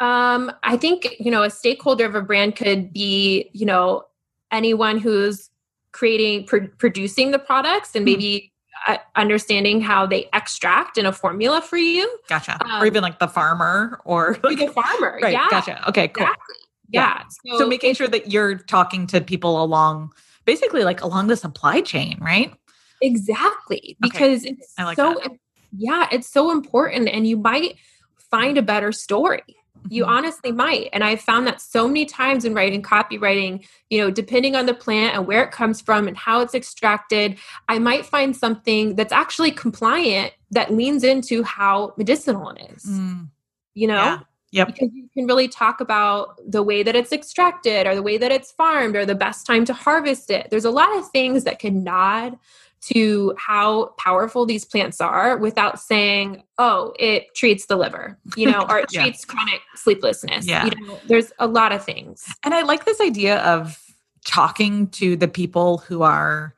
[0.00, 4.04] Um, I think, you know, a stakeholder of a brand could be, you know,
[4.50, 5.50] anyone who's
[5.92, 8.12] creating, pr- producing the products and hmm.
[8.12, 8.52] maybe
[8.86, 12.18] uh, understanding how they extract in a formula for you.
[12.28, 12.62] Gotcha.
[12.64, 15.18] Um, or even like the farmer or like, the farmer.
[15.22, 15.32] right.
[15.32, 15.46] Yeah.
[15.48, 15.88] Gotcha.
[15.88, 16.24] Okay, cool.
[16.24, 16.56] Exactly.
[16.90, 17.22] Yeah.
[17.46, 17.52] yeah.
[17.52, 20.12] So, so making sure that you're talking to people along
[20.44, 22.52] basically like along the supply chain, right?
[23.00, 23.96] Exactly.
[24.00, 24.56] Because okay.
[24.58, 25.30] it's like so that
[25.76, 27.76] yeah, it's so important and you might
[28.16, 29.42] find a better story.
[29.90, 30.88] You honestly might.
[30.94, 34.72] And I've found that so many times in writing copywriting, you know, depending on the
[34.72, 37.36] plant and where it comes from and how it's extracted,
[37.68, 42.84] I might find something that's actually compliant that leans into how medicinal it is.
[42.84, 43.28] Mm.
[43.74, 43.94] You know?
[43.94, 44.18] Yeah.
[44.52, 44.68] Yep.
[44.68, 48.30] Because you can really talk about the way that it's extracted or the way that
[48.30, 50.46] it's farmed or the best time to harvest it.
[50.48, 52.38] There's a lot of things that can nod
[52.86, 58.66] to how powerful these plants are without saying, oh, it treats the liver, you know,
[58.68, 59.02] or it yeah.
[59.02, 60.46] treats chronic sleeplessness.
[60.46, 60.66] Yeah.
[60.66, 62.26] You know, there's a lot of things.
[62.44, 63.80] And I like this idea of
[64.26, 66.54] talking to the people who are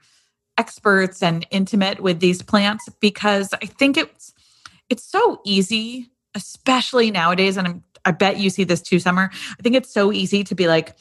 [0.59, 4.33] experts and intimate with these plants because I think it's
[4.89, 9.31] it's so easy, especially nowadays, and I'm, I bet you see this too, Summer.
[9.33, 10.97] I think it's so easy to be like,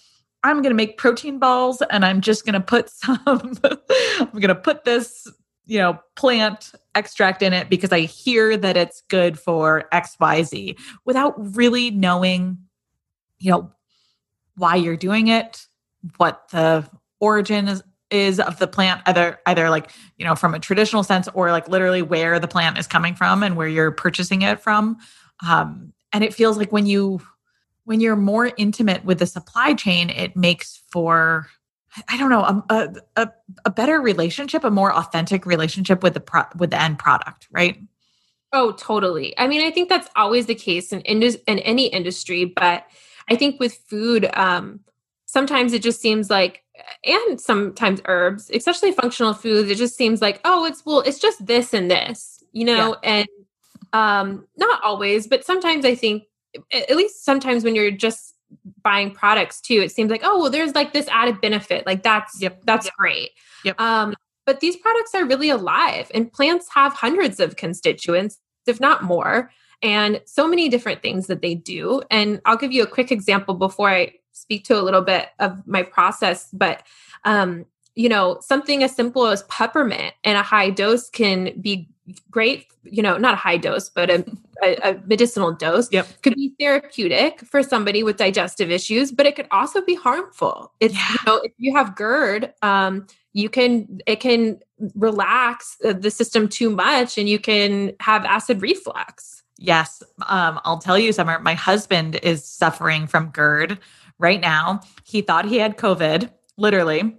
[0.46, 4.48] I'm going to make protein balls and I'm just going to put some, I'm going
[4.48, 5.28] to put this,
[5.66, 11.34] you know, plant extract in it because I hear that it's good for XYZ without
[11.56, 12.60] really knowing,
[13.40, 13.72] you know,
[14.56, 15.66] why you're doing it,
[16.18, 16.88] what the
[17.20, 21.28] origin is, is of the plant either either like you know from a traditional sense
[21.34, 24.96] or like literally where the plant is coming from and where you're purchasing it from.
[25.46, 27.20] Um and it feels like when you
[27.86, 31.48] when you're more intimate with the supply chain, it makes for
[32.10, 33.32] I don't know a, a,
[33.64, 37.80] a better relationship, a more authentic relationship with the pro, with the end product, right?
[38.52, 39.38] Oh, totally.
[39.38, 42.86] I mean, I think that's always the case in in any industry, but
[43.30, 44.82] I think with food, um,
[45.26, 46.64] sometimes it just seems like,
[47.06, 51.46] and sometimes herbs, especially functional foods, it just seems like, oh, it's well, it's just
[51.46, 53.10] this and this, you know, yeah.
[53.10, 53.28] and
[53.94, 56.24] um, not always, but sometimes I think
[56.72, 58.36] at least sometimes when you're just
[58.84, 62.42] buying products too it seems like oh well there's like this added benefit like that's
[62.42, 62.94] yep that's yep.
[62.98, 63.32] great
[63.64, 63.80] yep.
[63.80, 68.38] um but these products are really alive and plants have hundreds of constituents
[68.68, 69.52] if not more
[69.82, 73.56] and so many different things that they do and i'll give you a quick example
[73.56, 76.84] before i speak to a little bit of my process but
[77.24, 81.90] um you know something as simple as peppermint in a high dose can be
[82.30, 84.26] great you know not a high dose but a,
[84.64, 86.08] a, a, medicinal dose yep.
[86.22, 90.94] could be therapeutic for somebody with digestive issues but it could also be harmful it's
[90.94, 91.12] yeah.
[91.12, 94.60] you know if you have gerd um you can it can
[94.96, 101.00] relax the system too much and you can have acid reflux yes um i'll tell
[101.00, 103.80] you summer my husband is suffering from gerd
[104.20, 107.18] right now he thought he had covid literally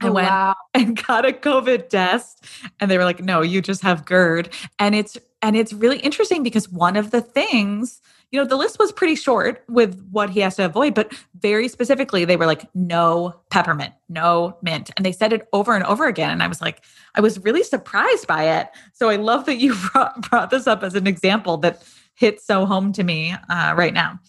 [0.00, 0.54] I oh, went wow.
[0.74, 2.44] and got a COVID test
[2.78, 4.50] and they were like, no, you just have GERD.
[4.78, 8.78] And it's and it's really interesting because one of the things, you know, the list
[8.78, 12.68] was pretty short with what he has to avoid, but very specifically, they were like,
[12.74, 14.90] no peppermint, no mint.
[14.96, 16.30] And they said it over and over again.
[16.30, 16.84] And I was like,
[17.14, 18.68] I was really surprised by it.
[18.92, 21.82] So I love that you brought, brought this up as an example that
[22.14, 24.20] hits so home to me uh, right now.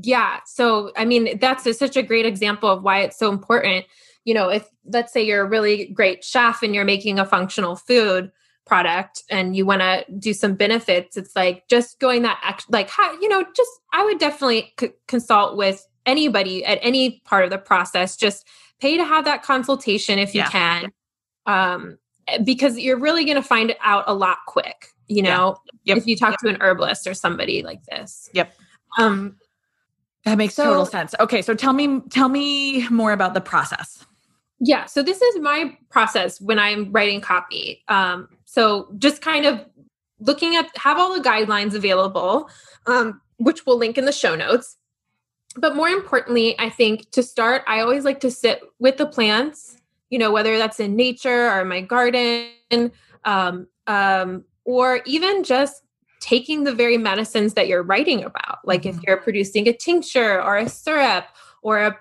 [0.00, 0.38] Yeah.
[0.46, 3.86] So, I mean, that's a, such a great example of why it's so important
[4.28, 7.76] you know, if let's say you're a really great chef and you're making a functional
[7.76, 8.30] food
[8.66, 13.10] product and you want to do some benefits, it's like just going that, like, how,
[13.22, 17.56] you know, just I would definitely c- consult with anybody at any part of the
[17.56, 18.18] process.
[18.18, 18.46] Just
[18.82, 20.50] pay to have that consultation if you yeah.
[20.50, 20.92] can.
[21.46, 21.98] Um,
[22.44, 25.94] because you're really going to find out a lot quick, you know, yeah.
[25.94, 25.96] yep.
[25.96, 26.38] if you talk yep.
[26.40, 28.28] to an herbalist or somebody like this.
[28.34, 28.52] Yep.
[28.98, 29.36] Um,
[30.26, 31.14] that makes so, total sense.
[31.18, 34.04] Okay, so tell me tell me more about the process.
[34.60, 34.86] Yeah.
[34.86, 37.82] So this is my process when I'm writing copy.
[37.88, 39.64] Um, so just kind of
[40.20, 42.48] looking at have all the guidelines available,
[42.86, 44.76] um, which we'll link in the show notes.
[45.56, 49.76] But more importantly, I think to start, I always like to sit with the plants,
[50.10, 52.50] you know, whether that's in nature or my garden,
[53.24, 55.82] um, um, or even just
[56.20, 58.58] taking the very medicines that you're writing about.
[58.64, 58.98] Like mm-hmm.
[58.98, 61.26] if you're producing a tincture or a syrup
[61.62, 61.98] or a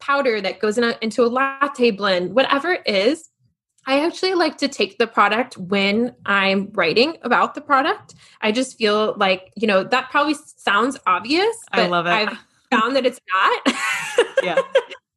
[0.00, 3.30] powder that goes in a, into a latte blend, whatever it is,
[3.86, 8.14] I actually like to take the product when I'm writing about the product.
[8.40, 12.10] I just feel like, you know, that probably sounds obvious, but I love it.
[12.10, 12.38] I've
[12.70, 13.76] found that it's not.
[14.42, 14.60] yeah.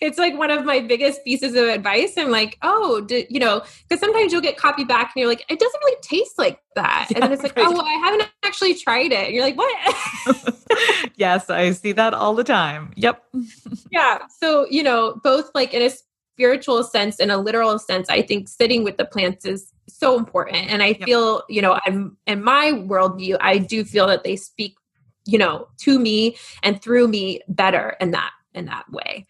[0.00, 2.14] it's like one of my biggest pieces of advice.
[2.16, 5.44] I'm like, oh, do, you know, because sometimes you'll get copy back and you're like,
[5.48, 7.08] it doesn't really taste like that.
[7.10, 7.66] Yeah, and then it's like, right.
[7.66, 9.26] oh, well, I haven't actually tried it.
[9.26, 10.56] And you're like, what?
[11.16, 12.92] yes, I see that all the time.
[12.96, 13.22] Yep.
[13.90, 14.18] yeah.
[14.40, 15.90] So, you know, both like in a
[16.36, 20.70] spiritual sense and a literal sense, I think sitting with the plants is so important.
[20.70, 21.04] And I yep.
[21.04, 24.76] feel, you know, I'm in my worldview, I do feel that they speak,
[25.24, 29.26] you know, to me and through me better in that in that way.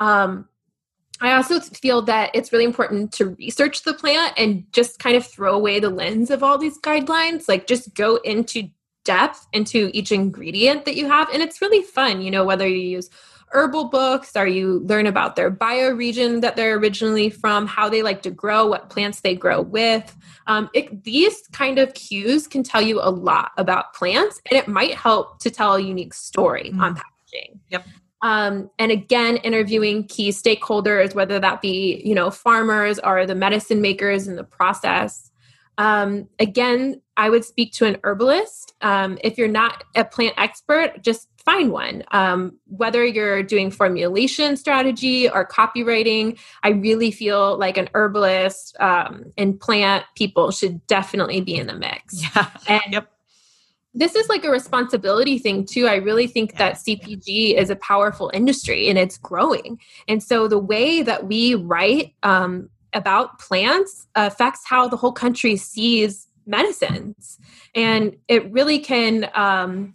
[0.00, 0.48] Um,
[1.20, 5.26] I also feel that it's really important to research the plant and just kind of
[5.26, 7.46] throw away the lens of all these guidelines.
[7.46, 8.70] Like, just go into
[9.04, 11.28] depth into each ingredient that you have.
[11.32, 13.10] And it's really fun, you know, whether you use
[13.52, 18.22] herbal books or you learn about their bioregion that they're originally from, how they like
[18.22, 20.16] to grow, what plants they grow with.
[20.46, 24.68] Um, it, these kind of cues can tell you a lot about plants and it
[24.68, 26.80] might help to tell a unique story mm.
[26.80, 27.60] on packaging.
[27.70, 27.86] Yep.
[28.22, 33.80] Um, and again, interviewing key stakeholders, whether that be you know farmers or the medicine
[33.80, 35.30] makers in the process.
[35.78, 38.74] Um, again, I would speak to an herbalist.
[38.82, 42.04] Um, if you're not a plant expert, just find one.
[42.10, 49.32] Um, whether you're doing formulation strategy or copywriting, I really feel like an herbalist um,
[49.38, 52.22] and plant people should definitely be in the mix.
[52.36, 52.50] Yeah.
[52.68, 53.10] And yep
[53.92, 55.86] this is like a responsibility thing too.
[55.86, 59.80] I really think that CPG is a powerful industry and it's growing.
[60.06, 65.56] And so the way that we write um, about plants affects how the whole country
[65.56, 67.38] sees medicines.
[67.74, 69.92] And it really can um,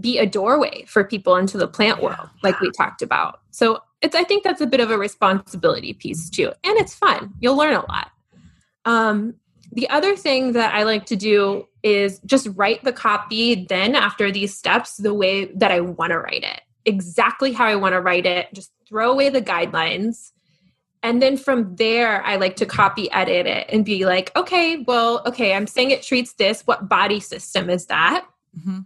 [0.00, 3.40] be a doorway for people into the plant world, like we talked about.
[3.50, 6.52] So it's I think that's a bit of a responsibility piece too.
[6.64, 7.34] And it's fun.
[7.40, 8.10] You'll learn a lot.
[8.84, 9.34] Um,
[9.72, 14.30] the other thing that I like to do is just write the copy then after
[14.30, 18.00] these steps the way that I want to write it, exactly how I want to
[18.00, 18.52] write it.
[18.52, 20.32] Just throw away the guidelines.
[21.02, 25.22] And then from there, I like to copy edit it and be like, okay, well,
[25.26, 26.62] okay, I'm saying it treats this.
[26.66, 28.26] What body system is that?
[28.58, 28.80] Mm-hmm.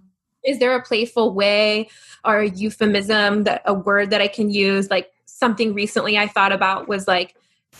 [0.44, 1.88] Is there a playful way
[2.24, 4.90] or a euphemism that a word that I can use?
[4.90, 7.34] Like something recently I thought about was like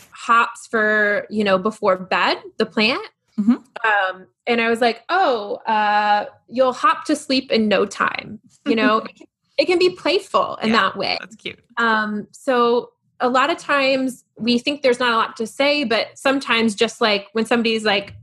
[0.09, 3.05] hops for you know before bed the plant
[3.39, 3.53] mm-hmm.
[3.53, 8.75] um, and i was like oh uh, you'll hop to sleep in no time you
[8.75, 9.27] know it, can,
[9.57, 13.57] it, can, be playful in yeah, that way that's cute um, so a lot of
[13.57, 17.83] times we think there's not a lot to say but sometimes just like when somebody's
[17.83, 18.15] like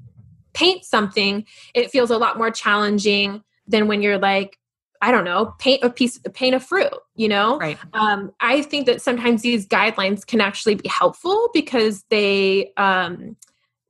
[0.52, 1.44] paint something
[1.74, 4.58] it feels a lot more challenging than when you're like
[5.02, 7.58] I don't know, paint a piece, paint a fruit, you know?
[7.58, 7.78] Right.
[7.94, 13.36] Um, I think that sometimes these guidelines can actually be helpful because they, um,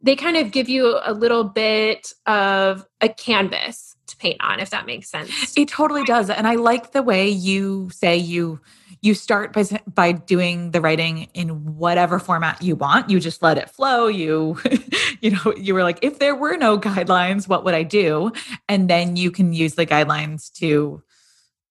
[0.03, 4.71] they kind of give you a little bit of a canvas to paint on, if
[4.71, 5.57] that makes sense.
[5.57, 6.31] It totally does.
[6.31, 8.61] And I like the way you say you,
[9.03, 13.57] you start by by doing the writing in whatever format you want you just let
[13.57, 14.59] it flow you
[15.21, 18.31] you know you were like if there were no guidelines what would i do
[18.69, 21.03] and then you can use the guidelines to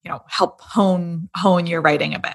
[0.03, 2.33] you know help hone hone your writing a bit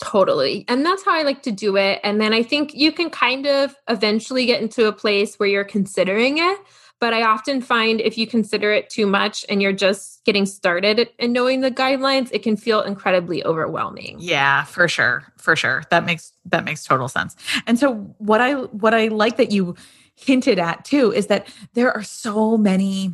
[0.00, 0.64] Totally.
[0.68, 2.00] And that's how I like to do it.
[2.04, 5.64] And then I think you can kind of eventually get into a place where you're
[5.64, 6.58] considering it.
[7.00, 11.08] But I often find if you consider it too much and you're just getting started
[11.20, 14.16] and knowing the guidelines, it can feel incredibly overwhelming.
[14.18, 15.24] Yeah, for sure.
[15.36, 15.84] For sure.
[15.90, 17.36] That makes that makes total sense.
[17.68, 19.76] And so what I what I like that you
[20.16, 23.12] hinted at too is that there are so many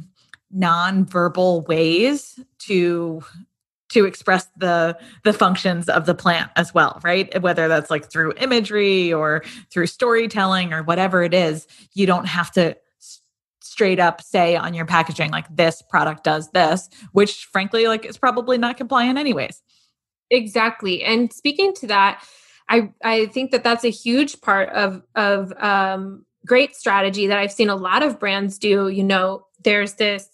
[0.57, 3.23] nonverbal ways to
[3.95, 7.41] to express the the functions of the plant as well right?
[7.41, 12.51] Whether that's like through imagery or through storytelling or whatever it is you don't have
[12.53, 12.77] to
[13.63, 18.19] straight up say on your packaging like this product does this which frankly like is
[18.19, 19.63] probably not compliant anyways.
[20.31, 21.03] Exactly.
[21.03, 22.23] And speaking to that
[22.69, 27.53] i i think that that's a huge part of of um great strategy that i've
[27.53, 28.89] seen a lot of brands do.
[28.89, 30.29] You know there's this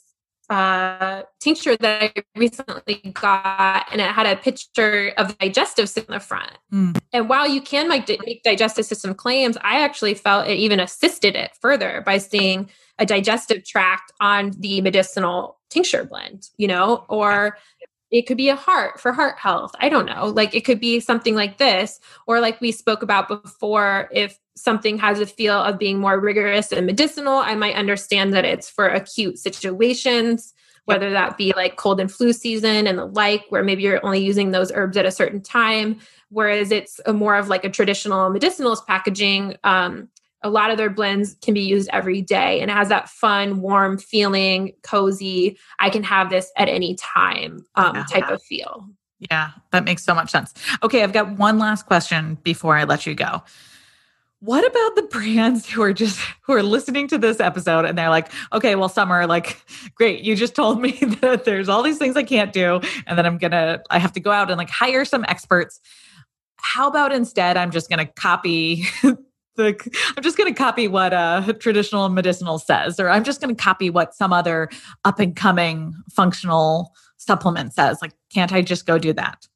[0.51, 6.13] uh, tincture that I recently got, and it had a picture of the digestive system
[6.13, 6.51] in the front.
[6.73, 6.99] Mm.
[7.13, 11.37] And while you can make, make digestive system claims, I actually felt it even assisted
[11.37, 17.57] it further by seeing a digestive tract on the medicinal tincture blend, you know, or
[18.11, 19.73] it could be a heart for heart health.
[19.79, 20.27] I don't know.
[20.27, 24.99] Like it could be something like this, or like we spoke about before, if something
[24.99, 28.87] has a feel of being more rigorous and medicinal, I might understand that it's for
[28.87, 30.53] acute situations,
[30.85, 34.19] whether that be like cold and flu season and the like, where maybe you're only
[34.19, 35.99] using those herbs at a certain time.
[36.31, 39.57] Whereas it's a more of like a traditional medicinals packaging.
[39.65, 40.09] Um,
[40.43, 43.61] a lot of their blends can be used every day and it has that fun,
[43.61, 45.59] warm feeling, cozy.
[45.79, 48.05] I can have this at any time um, yeah.
[48.05, 48.89] type of feel.
[49.31, 50.55] Yeah, that makes so much sense.
[50.83, 53.43] Okay, I've got one last question before I let you go.
[54.39, 58.09] What about the brands who are just who are listening to this episode and they're
[58.09, 59.63] like, okay, well, Summer, like,
[59.95, 63.27] great, you just told me that there's all these things I can't do, and then
[63.27, 65.81] I'm gonna, I have to go out and like hire some experts.
[66.57, 68.87] How about instead I'm just gonna copy
[69.61, 73.55] the I'm just going to copy what a traditional medicinal says, or I'm just going
[73.55, 74.69] to copy what some other
[75.05, 77.99] up and coming functional supplement says.
[78.03, 79.47] Like, can't I just go do that?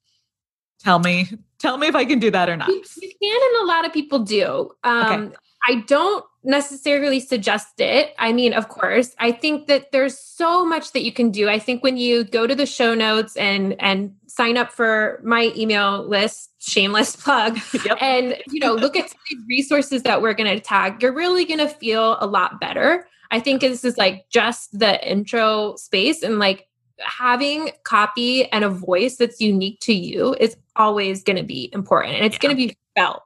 [0.80, 1.28] Tell me,
[1.58, 2.68] tell me if I can do that or not.
[2.68, 4.70] You, you can, and a lot of people do.
[4.84, 5.36] Um, okay.
[5.66, 8.14] I don't necessarily suggest it.
[8.18, 11.48] I mean, of course, I think that there's so much that you can do.
[11.48, 15.52] I think when you go to the show notes and and sign up for my
[15.56, 17.98] email list, shameless plug, yep.
[18.00, 21.60] and you know, look at the resources that we're going to tag, you're really going
[21.60, 23.06] to feel a lot better.
[23.30, 28.68] I think this is like just the intro space and like having copy and a
[28.68, 32.40] voice that's unique to you is always going to be important and it's yeah.
[32.40, 33.22] going to be felt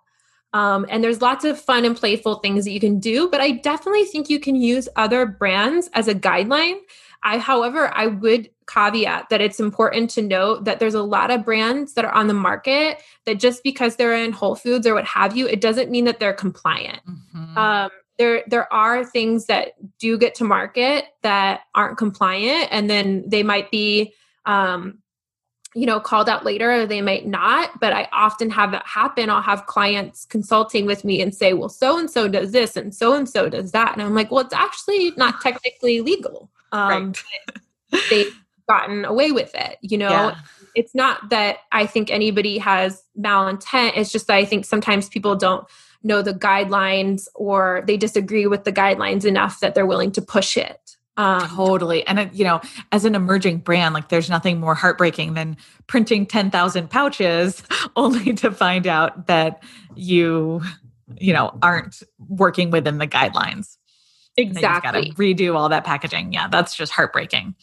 [0.52, 3.52] um, and there's lots of fun and playful things that you can do, but I
[3.52, 6.78] definitely think you can use other brands as a guideline.
[7.22, 11.44] I, however, I would caveat that it's important to note that there's a lot of
[11.44, 15.04] brands that are on the market that just because they're in Whole Foods or what
[15.04, 17.00] have you, it doesn't mean that they're compliant.
[17.06, 17.58] Mm-hmm.
[17.58, 23.24] Um, there, there are things that do get to market that aren't compliant, and then
[23.26, 24.98] they might be um,
[25.78, 29.30] you know called out later or they might not but i often have that happen.
[29.30, 32.92] I'll have clients consulting with me and say well so and so does this and
[32.94, 33.92] so and so does that.
[33.92, 36.50] And i'm like well it's actually not technically legal.
[36.72, 37.12] Um
[37.92, 38.02] right.
[38.10, 38.34] they've
[38.68, 40.10] gotten away with it you know?
[40.10, 40.34] Yeah.
[40.74, 43.92] it's not that i think anybody has malintent.
[43.96, 45.64] It's just that i think sometimes people don't
[46.02, 50.56] know the guidelines or they disagree with the guidelines enough that they're willing to push
[50.56, 52.06] it um, totally.
[52.06, 52.60] And, it, you know,
[52.92, 55.56] as an emerging brand, like there's nothing more heartbreaking than
[55.88, 57.62] printing 10,000 pouches
[57.96, 59.62] only to find out that
[59.96, 60.62] you,
[61.18, 63.76] you know, aren't working within the guidelines.
[64.36, 65.12] Exactly.
[65.14, 66.32] redo all that packaging.
[66.32, 67.56] Yeah, that's just heartbreaking.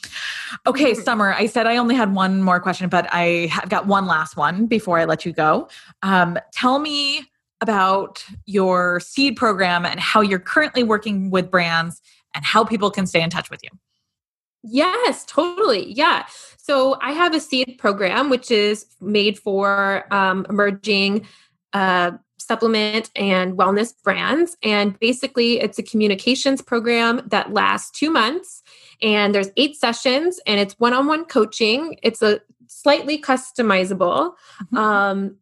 [0.67, 1.01] Okay, mm-hmm.
[1.01, 4.35] Summer, I said I only had one more question, but I have got one last
[4.35, 5.69] one before I let you go.
[6.03, 7.21] Um, tell me
[7.61, 12.01] about your seed program and how you're currently working with brands
[12.35, 13.69] and how people can stay in touch with you.
[14.63, 15.93] Yes, totally.
[15.93, 16.25] Yeah.
[16.57, 21.27] So I have a seed program, which is made for um, emerging
[21.73, 24.57] uh, supplement and wellness brands.
[24.63, 28.63] And basically, it's a communications program that lasts two months.
[29.01, 31.97] And there's eight sessions, and it's one on one coaching.
[32.01, 34.33] It's a slightly customizable.
[34.63, 34.77] Mm-hmm.
[34.77, 35.37] Um,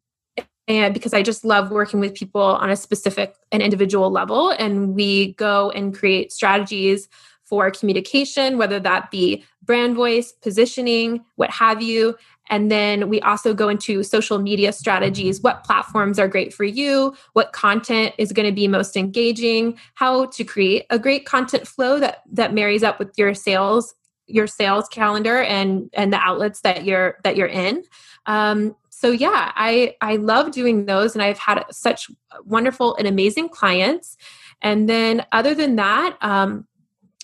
[0.67, 4.51] and because I just love working with people on a specific and individual level.
[4.51, 7.09] And we go and create strategies
[7.43, 12.15] for communication, whether that be brand voice, positioning, what have you.
[12.49, 17.15] And then we also go into social media strategies, what platforms are great for you,
[17.33, 21.99] what content is going to be most engaging, how to create a great content flow
[21.99, 23.95] that that marries up with your sales
[24.25, 27.83] your sales calendar and and the outlets that you're that you're in
[28.25, 32.09] um, so yeah i i love doing those and i've had such
[32.45, 34.17] wonderful and amazing clients.
[34.61, 36.65] And then other than that um,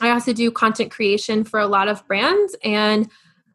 [0.02, 3.10] i also do content creation for a lot of brands and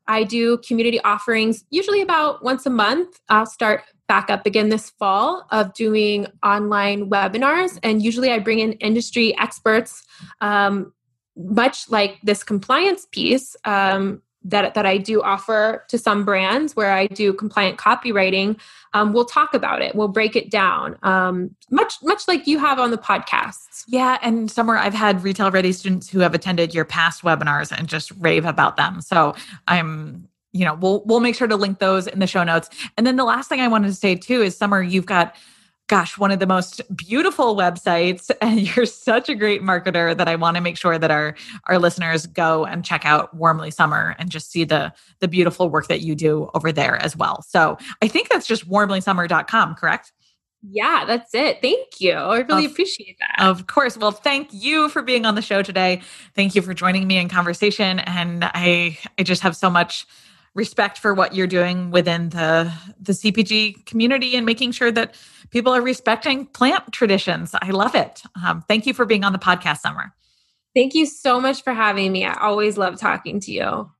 [0.06, 3.20] i do community offerings usually about once a month.
[3.28, 8.58] I'll start back up again this fall of doing online webinars and usually i bring
[8.58, 10.02] in industry experts
[10.40, 10.94] um,
[11.36, 16.92] much like this compliance piece um, that that I do offer to some brands where
[16.92, 18.58] I do compliant copywriting,
[18.92, 19.94] um, we'll talk about it.
[19.94, 23.84] We'll break it down, um, much much like you have on the podcast.
[23.86, 27.88] Yeah, and Summer I've had retail ready students who have attended your past webinars and
[27.88, 29.00] just rave about them.
[29.00, 29.34] So
[29.66, 32.68] I'm you know we'll we'll make sure to link those in the show notes.
[32.96, 35.34] And then the last thing I wanted to say too is summer you've got
[35.86, 38.30] gosh, one of the most beautiful websites.
[38.44, 41.34] And you're such a great marketer that I want to make sure that our,
[41.66, 45.88] our listeners go and check out Warmly Summer and just see the, the beautiful work
[45.88, 47.42] that you do over there as well.
[47.42, 50.12] So I think that's just warmlysummer.com, correct?
[50.70, 51.60] Yeah, that's it.
[51.62, 52.12] Thank you.
[52.12, 53.46] I really of, appreciate that.
[53.46, 53.96] Of course.
[53.96, 56.02] Well, thank you for being on the show today.
[56.34, 57.98] Thank you for joining me in conversation.
[58.00, 60.06] And I I just have so much
[60.54, 65.14] respect for what you're doing within the the CPG community and making sure that
[65.50, 67.54] people are respecting plant traditions.
[67.60, 68.22] I love it.
[68.44, 70.12] Um, thank you for being on the podcast, Summer.
[70.74, 72.24] Thank you so much for having me.
[72.24, 73.90] I always love talking to you.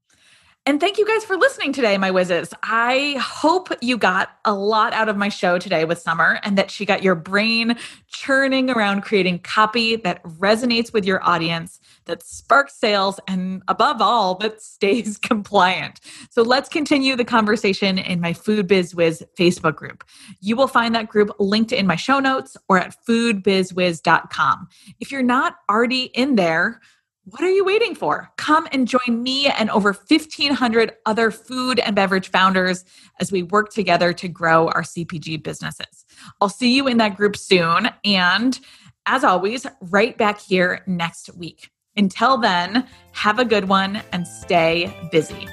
[0.66, 2.55] And thank you guys for listening today, my whizzes.
[2.62, 6.70] I hope you got a lot out of my show today with Summer and that
[6.70, 7.76] she got your brain
[8.09, 14.34] churning around creating copy that resonates with your audience, that sparks sales, and above all,
[14.36, 16.00] that stays compliant.
[16.30, 20.05] So let's continue the conversation in my Food Biz Wiz Facebook group.
[20.40, 24.68] You will find that group linked in my show notes or at foodbizwiz.com.
[25.00, 26.80] If you're not already in there,
[27.26, 28.30] what are you waiting for?
[28.36, 32.84] Come and join me and over 1,500 other food and beverage founders
[33.18, 36.05] as we work together to grow our CPG businesses.
[36.40, 37.88] I'll see you in that group soon.
[38.05, 38.59] And
[39.07, 41.70] as always, right back here next week.
[41.97, 45.47] Until then, have a good one and stay busy.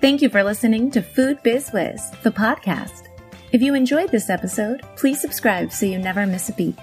[0.00, 3.08] Thank you for listening to Food Biz Wiz, the podcast.
[3.52, 6.78] If you enjoyed this episode, please subscribe so you never miss a beat.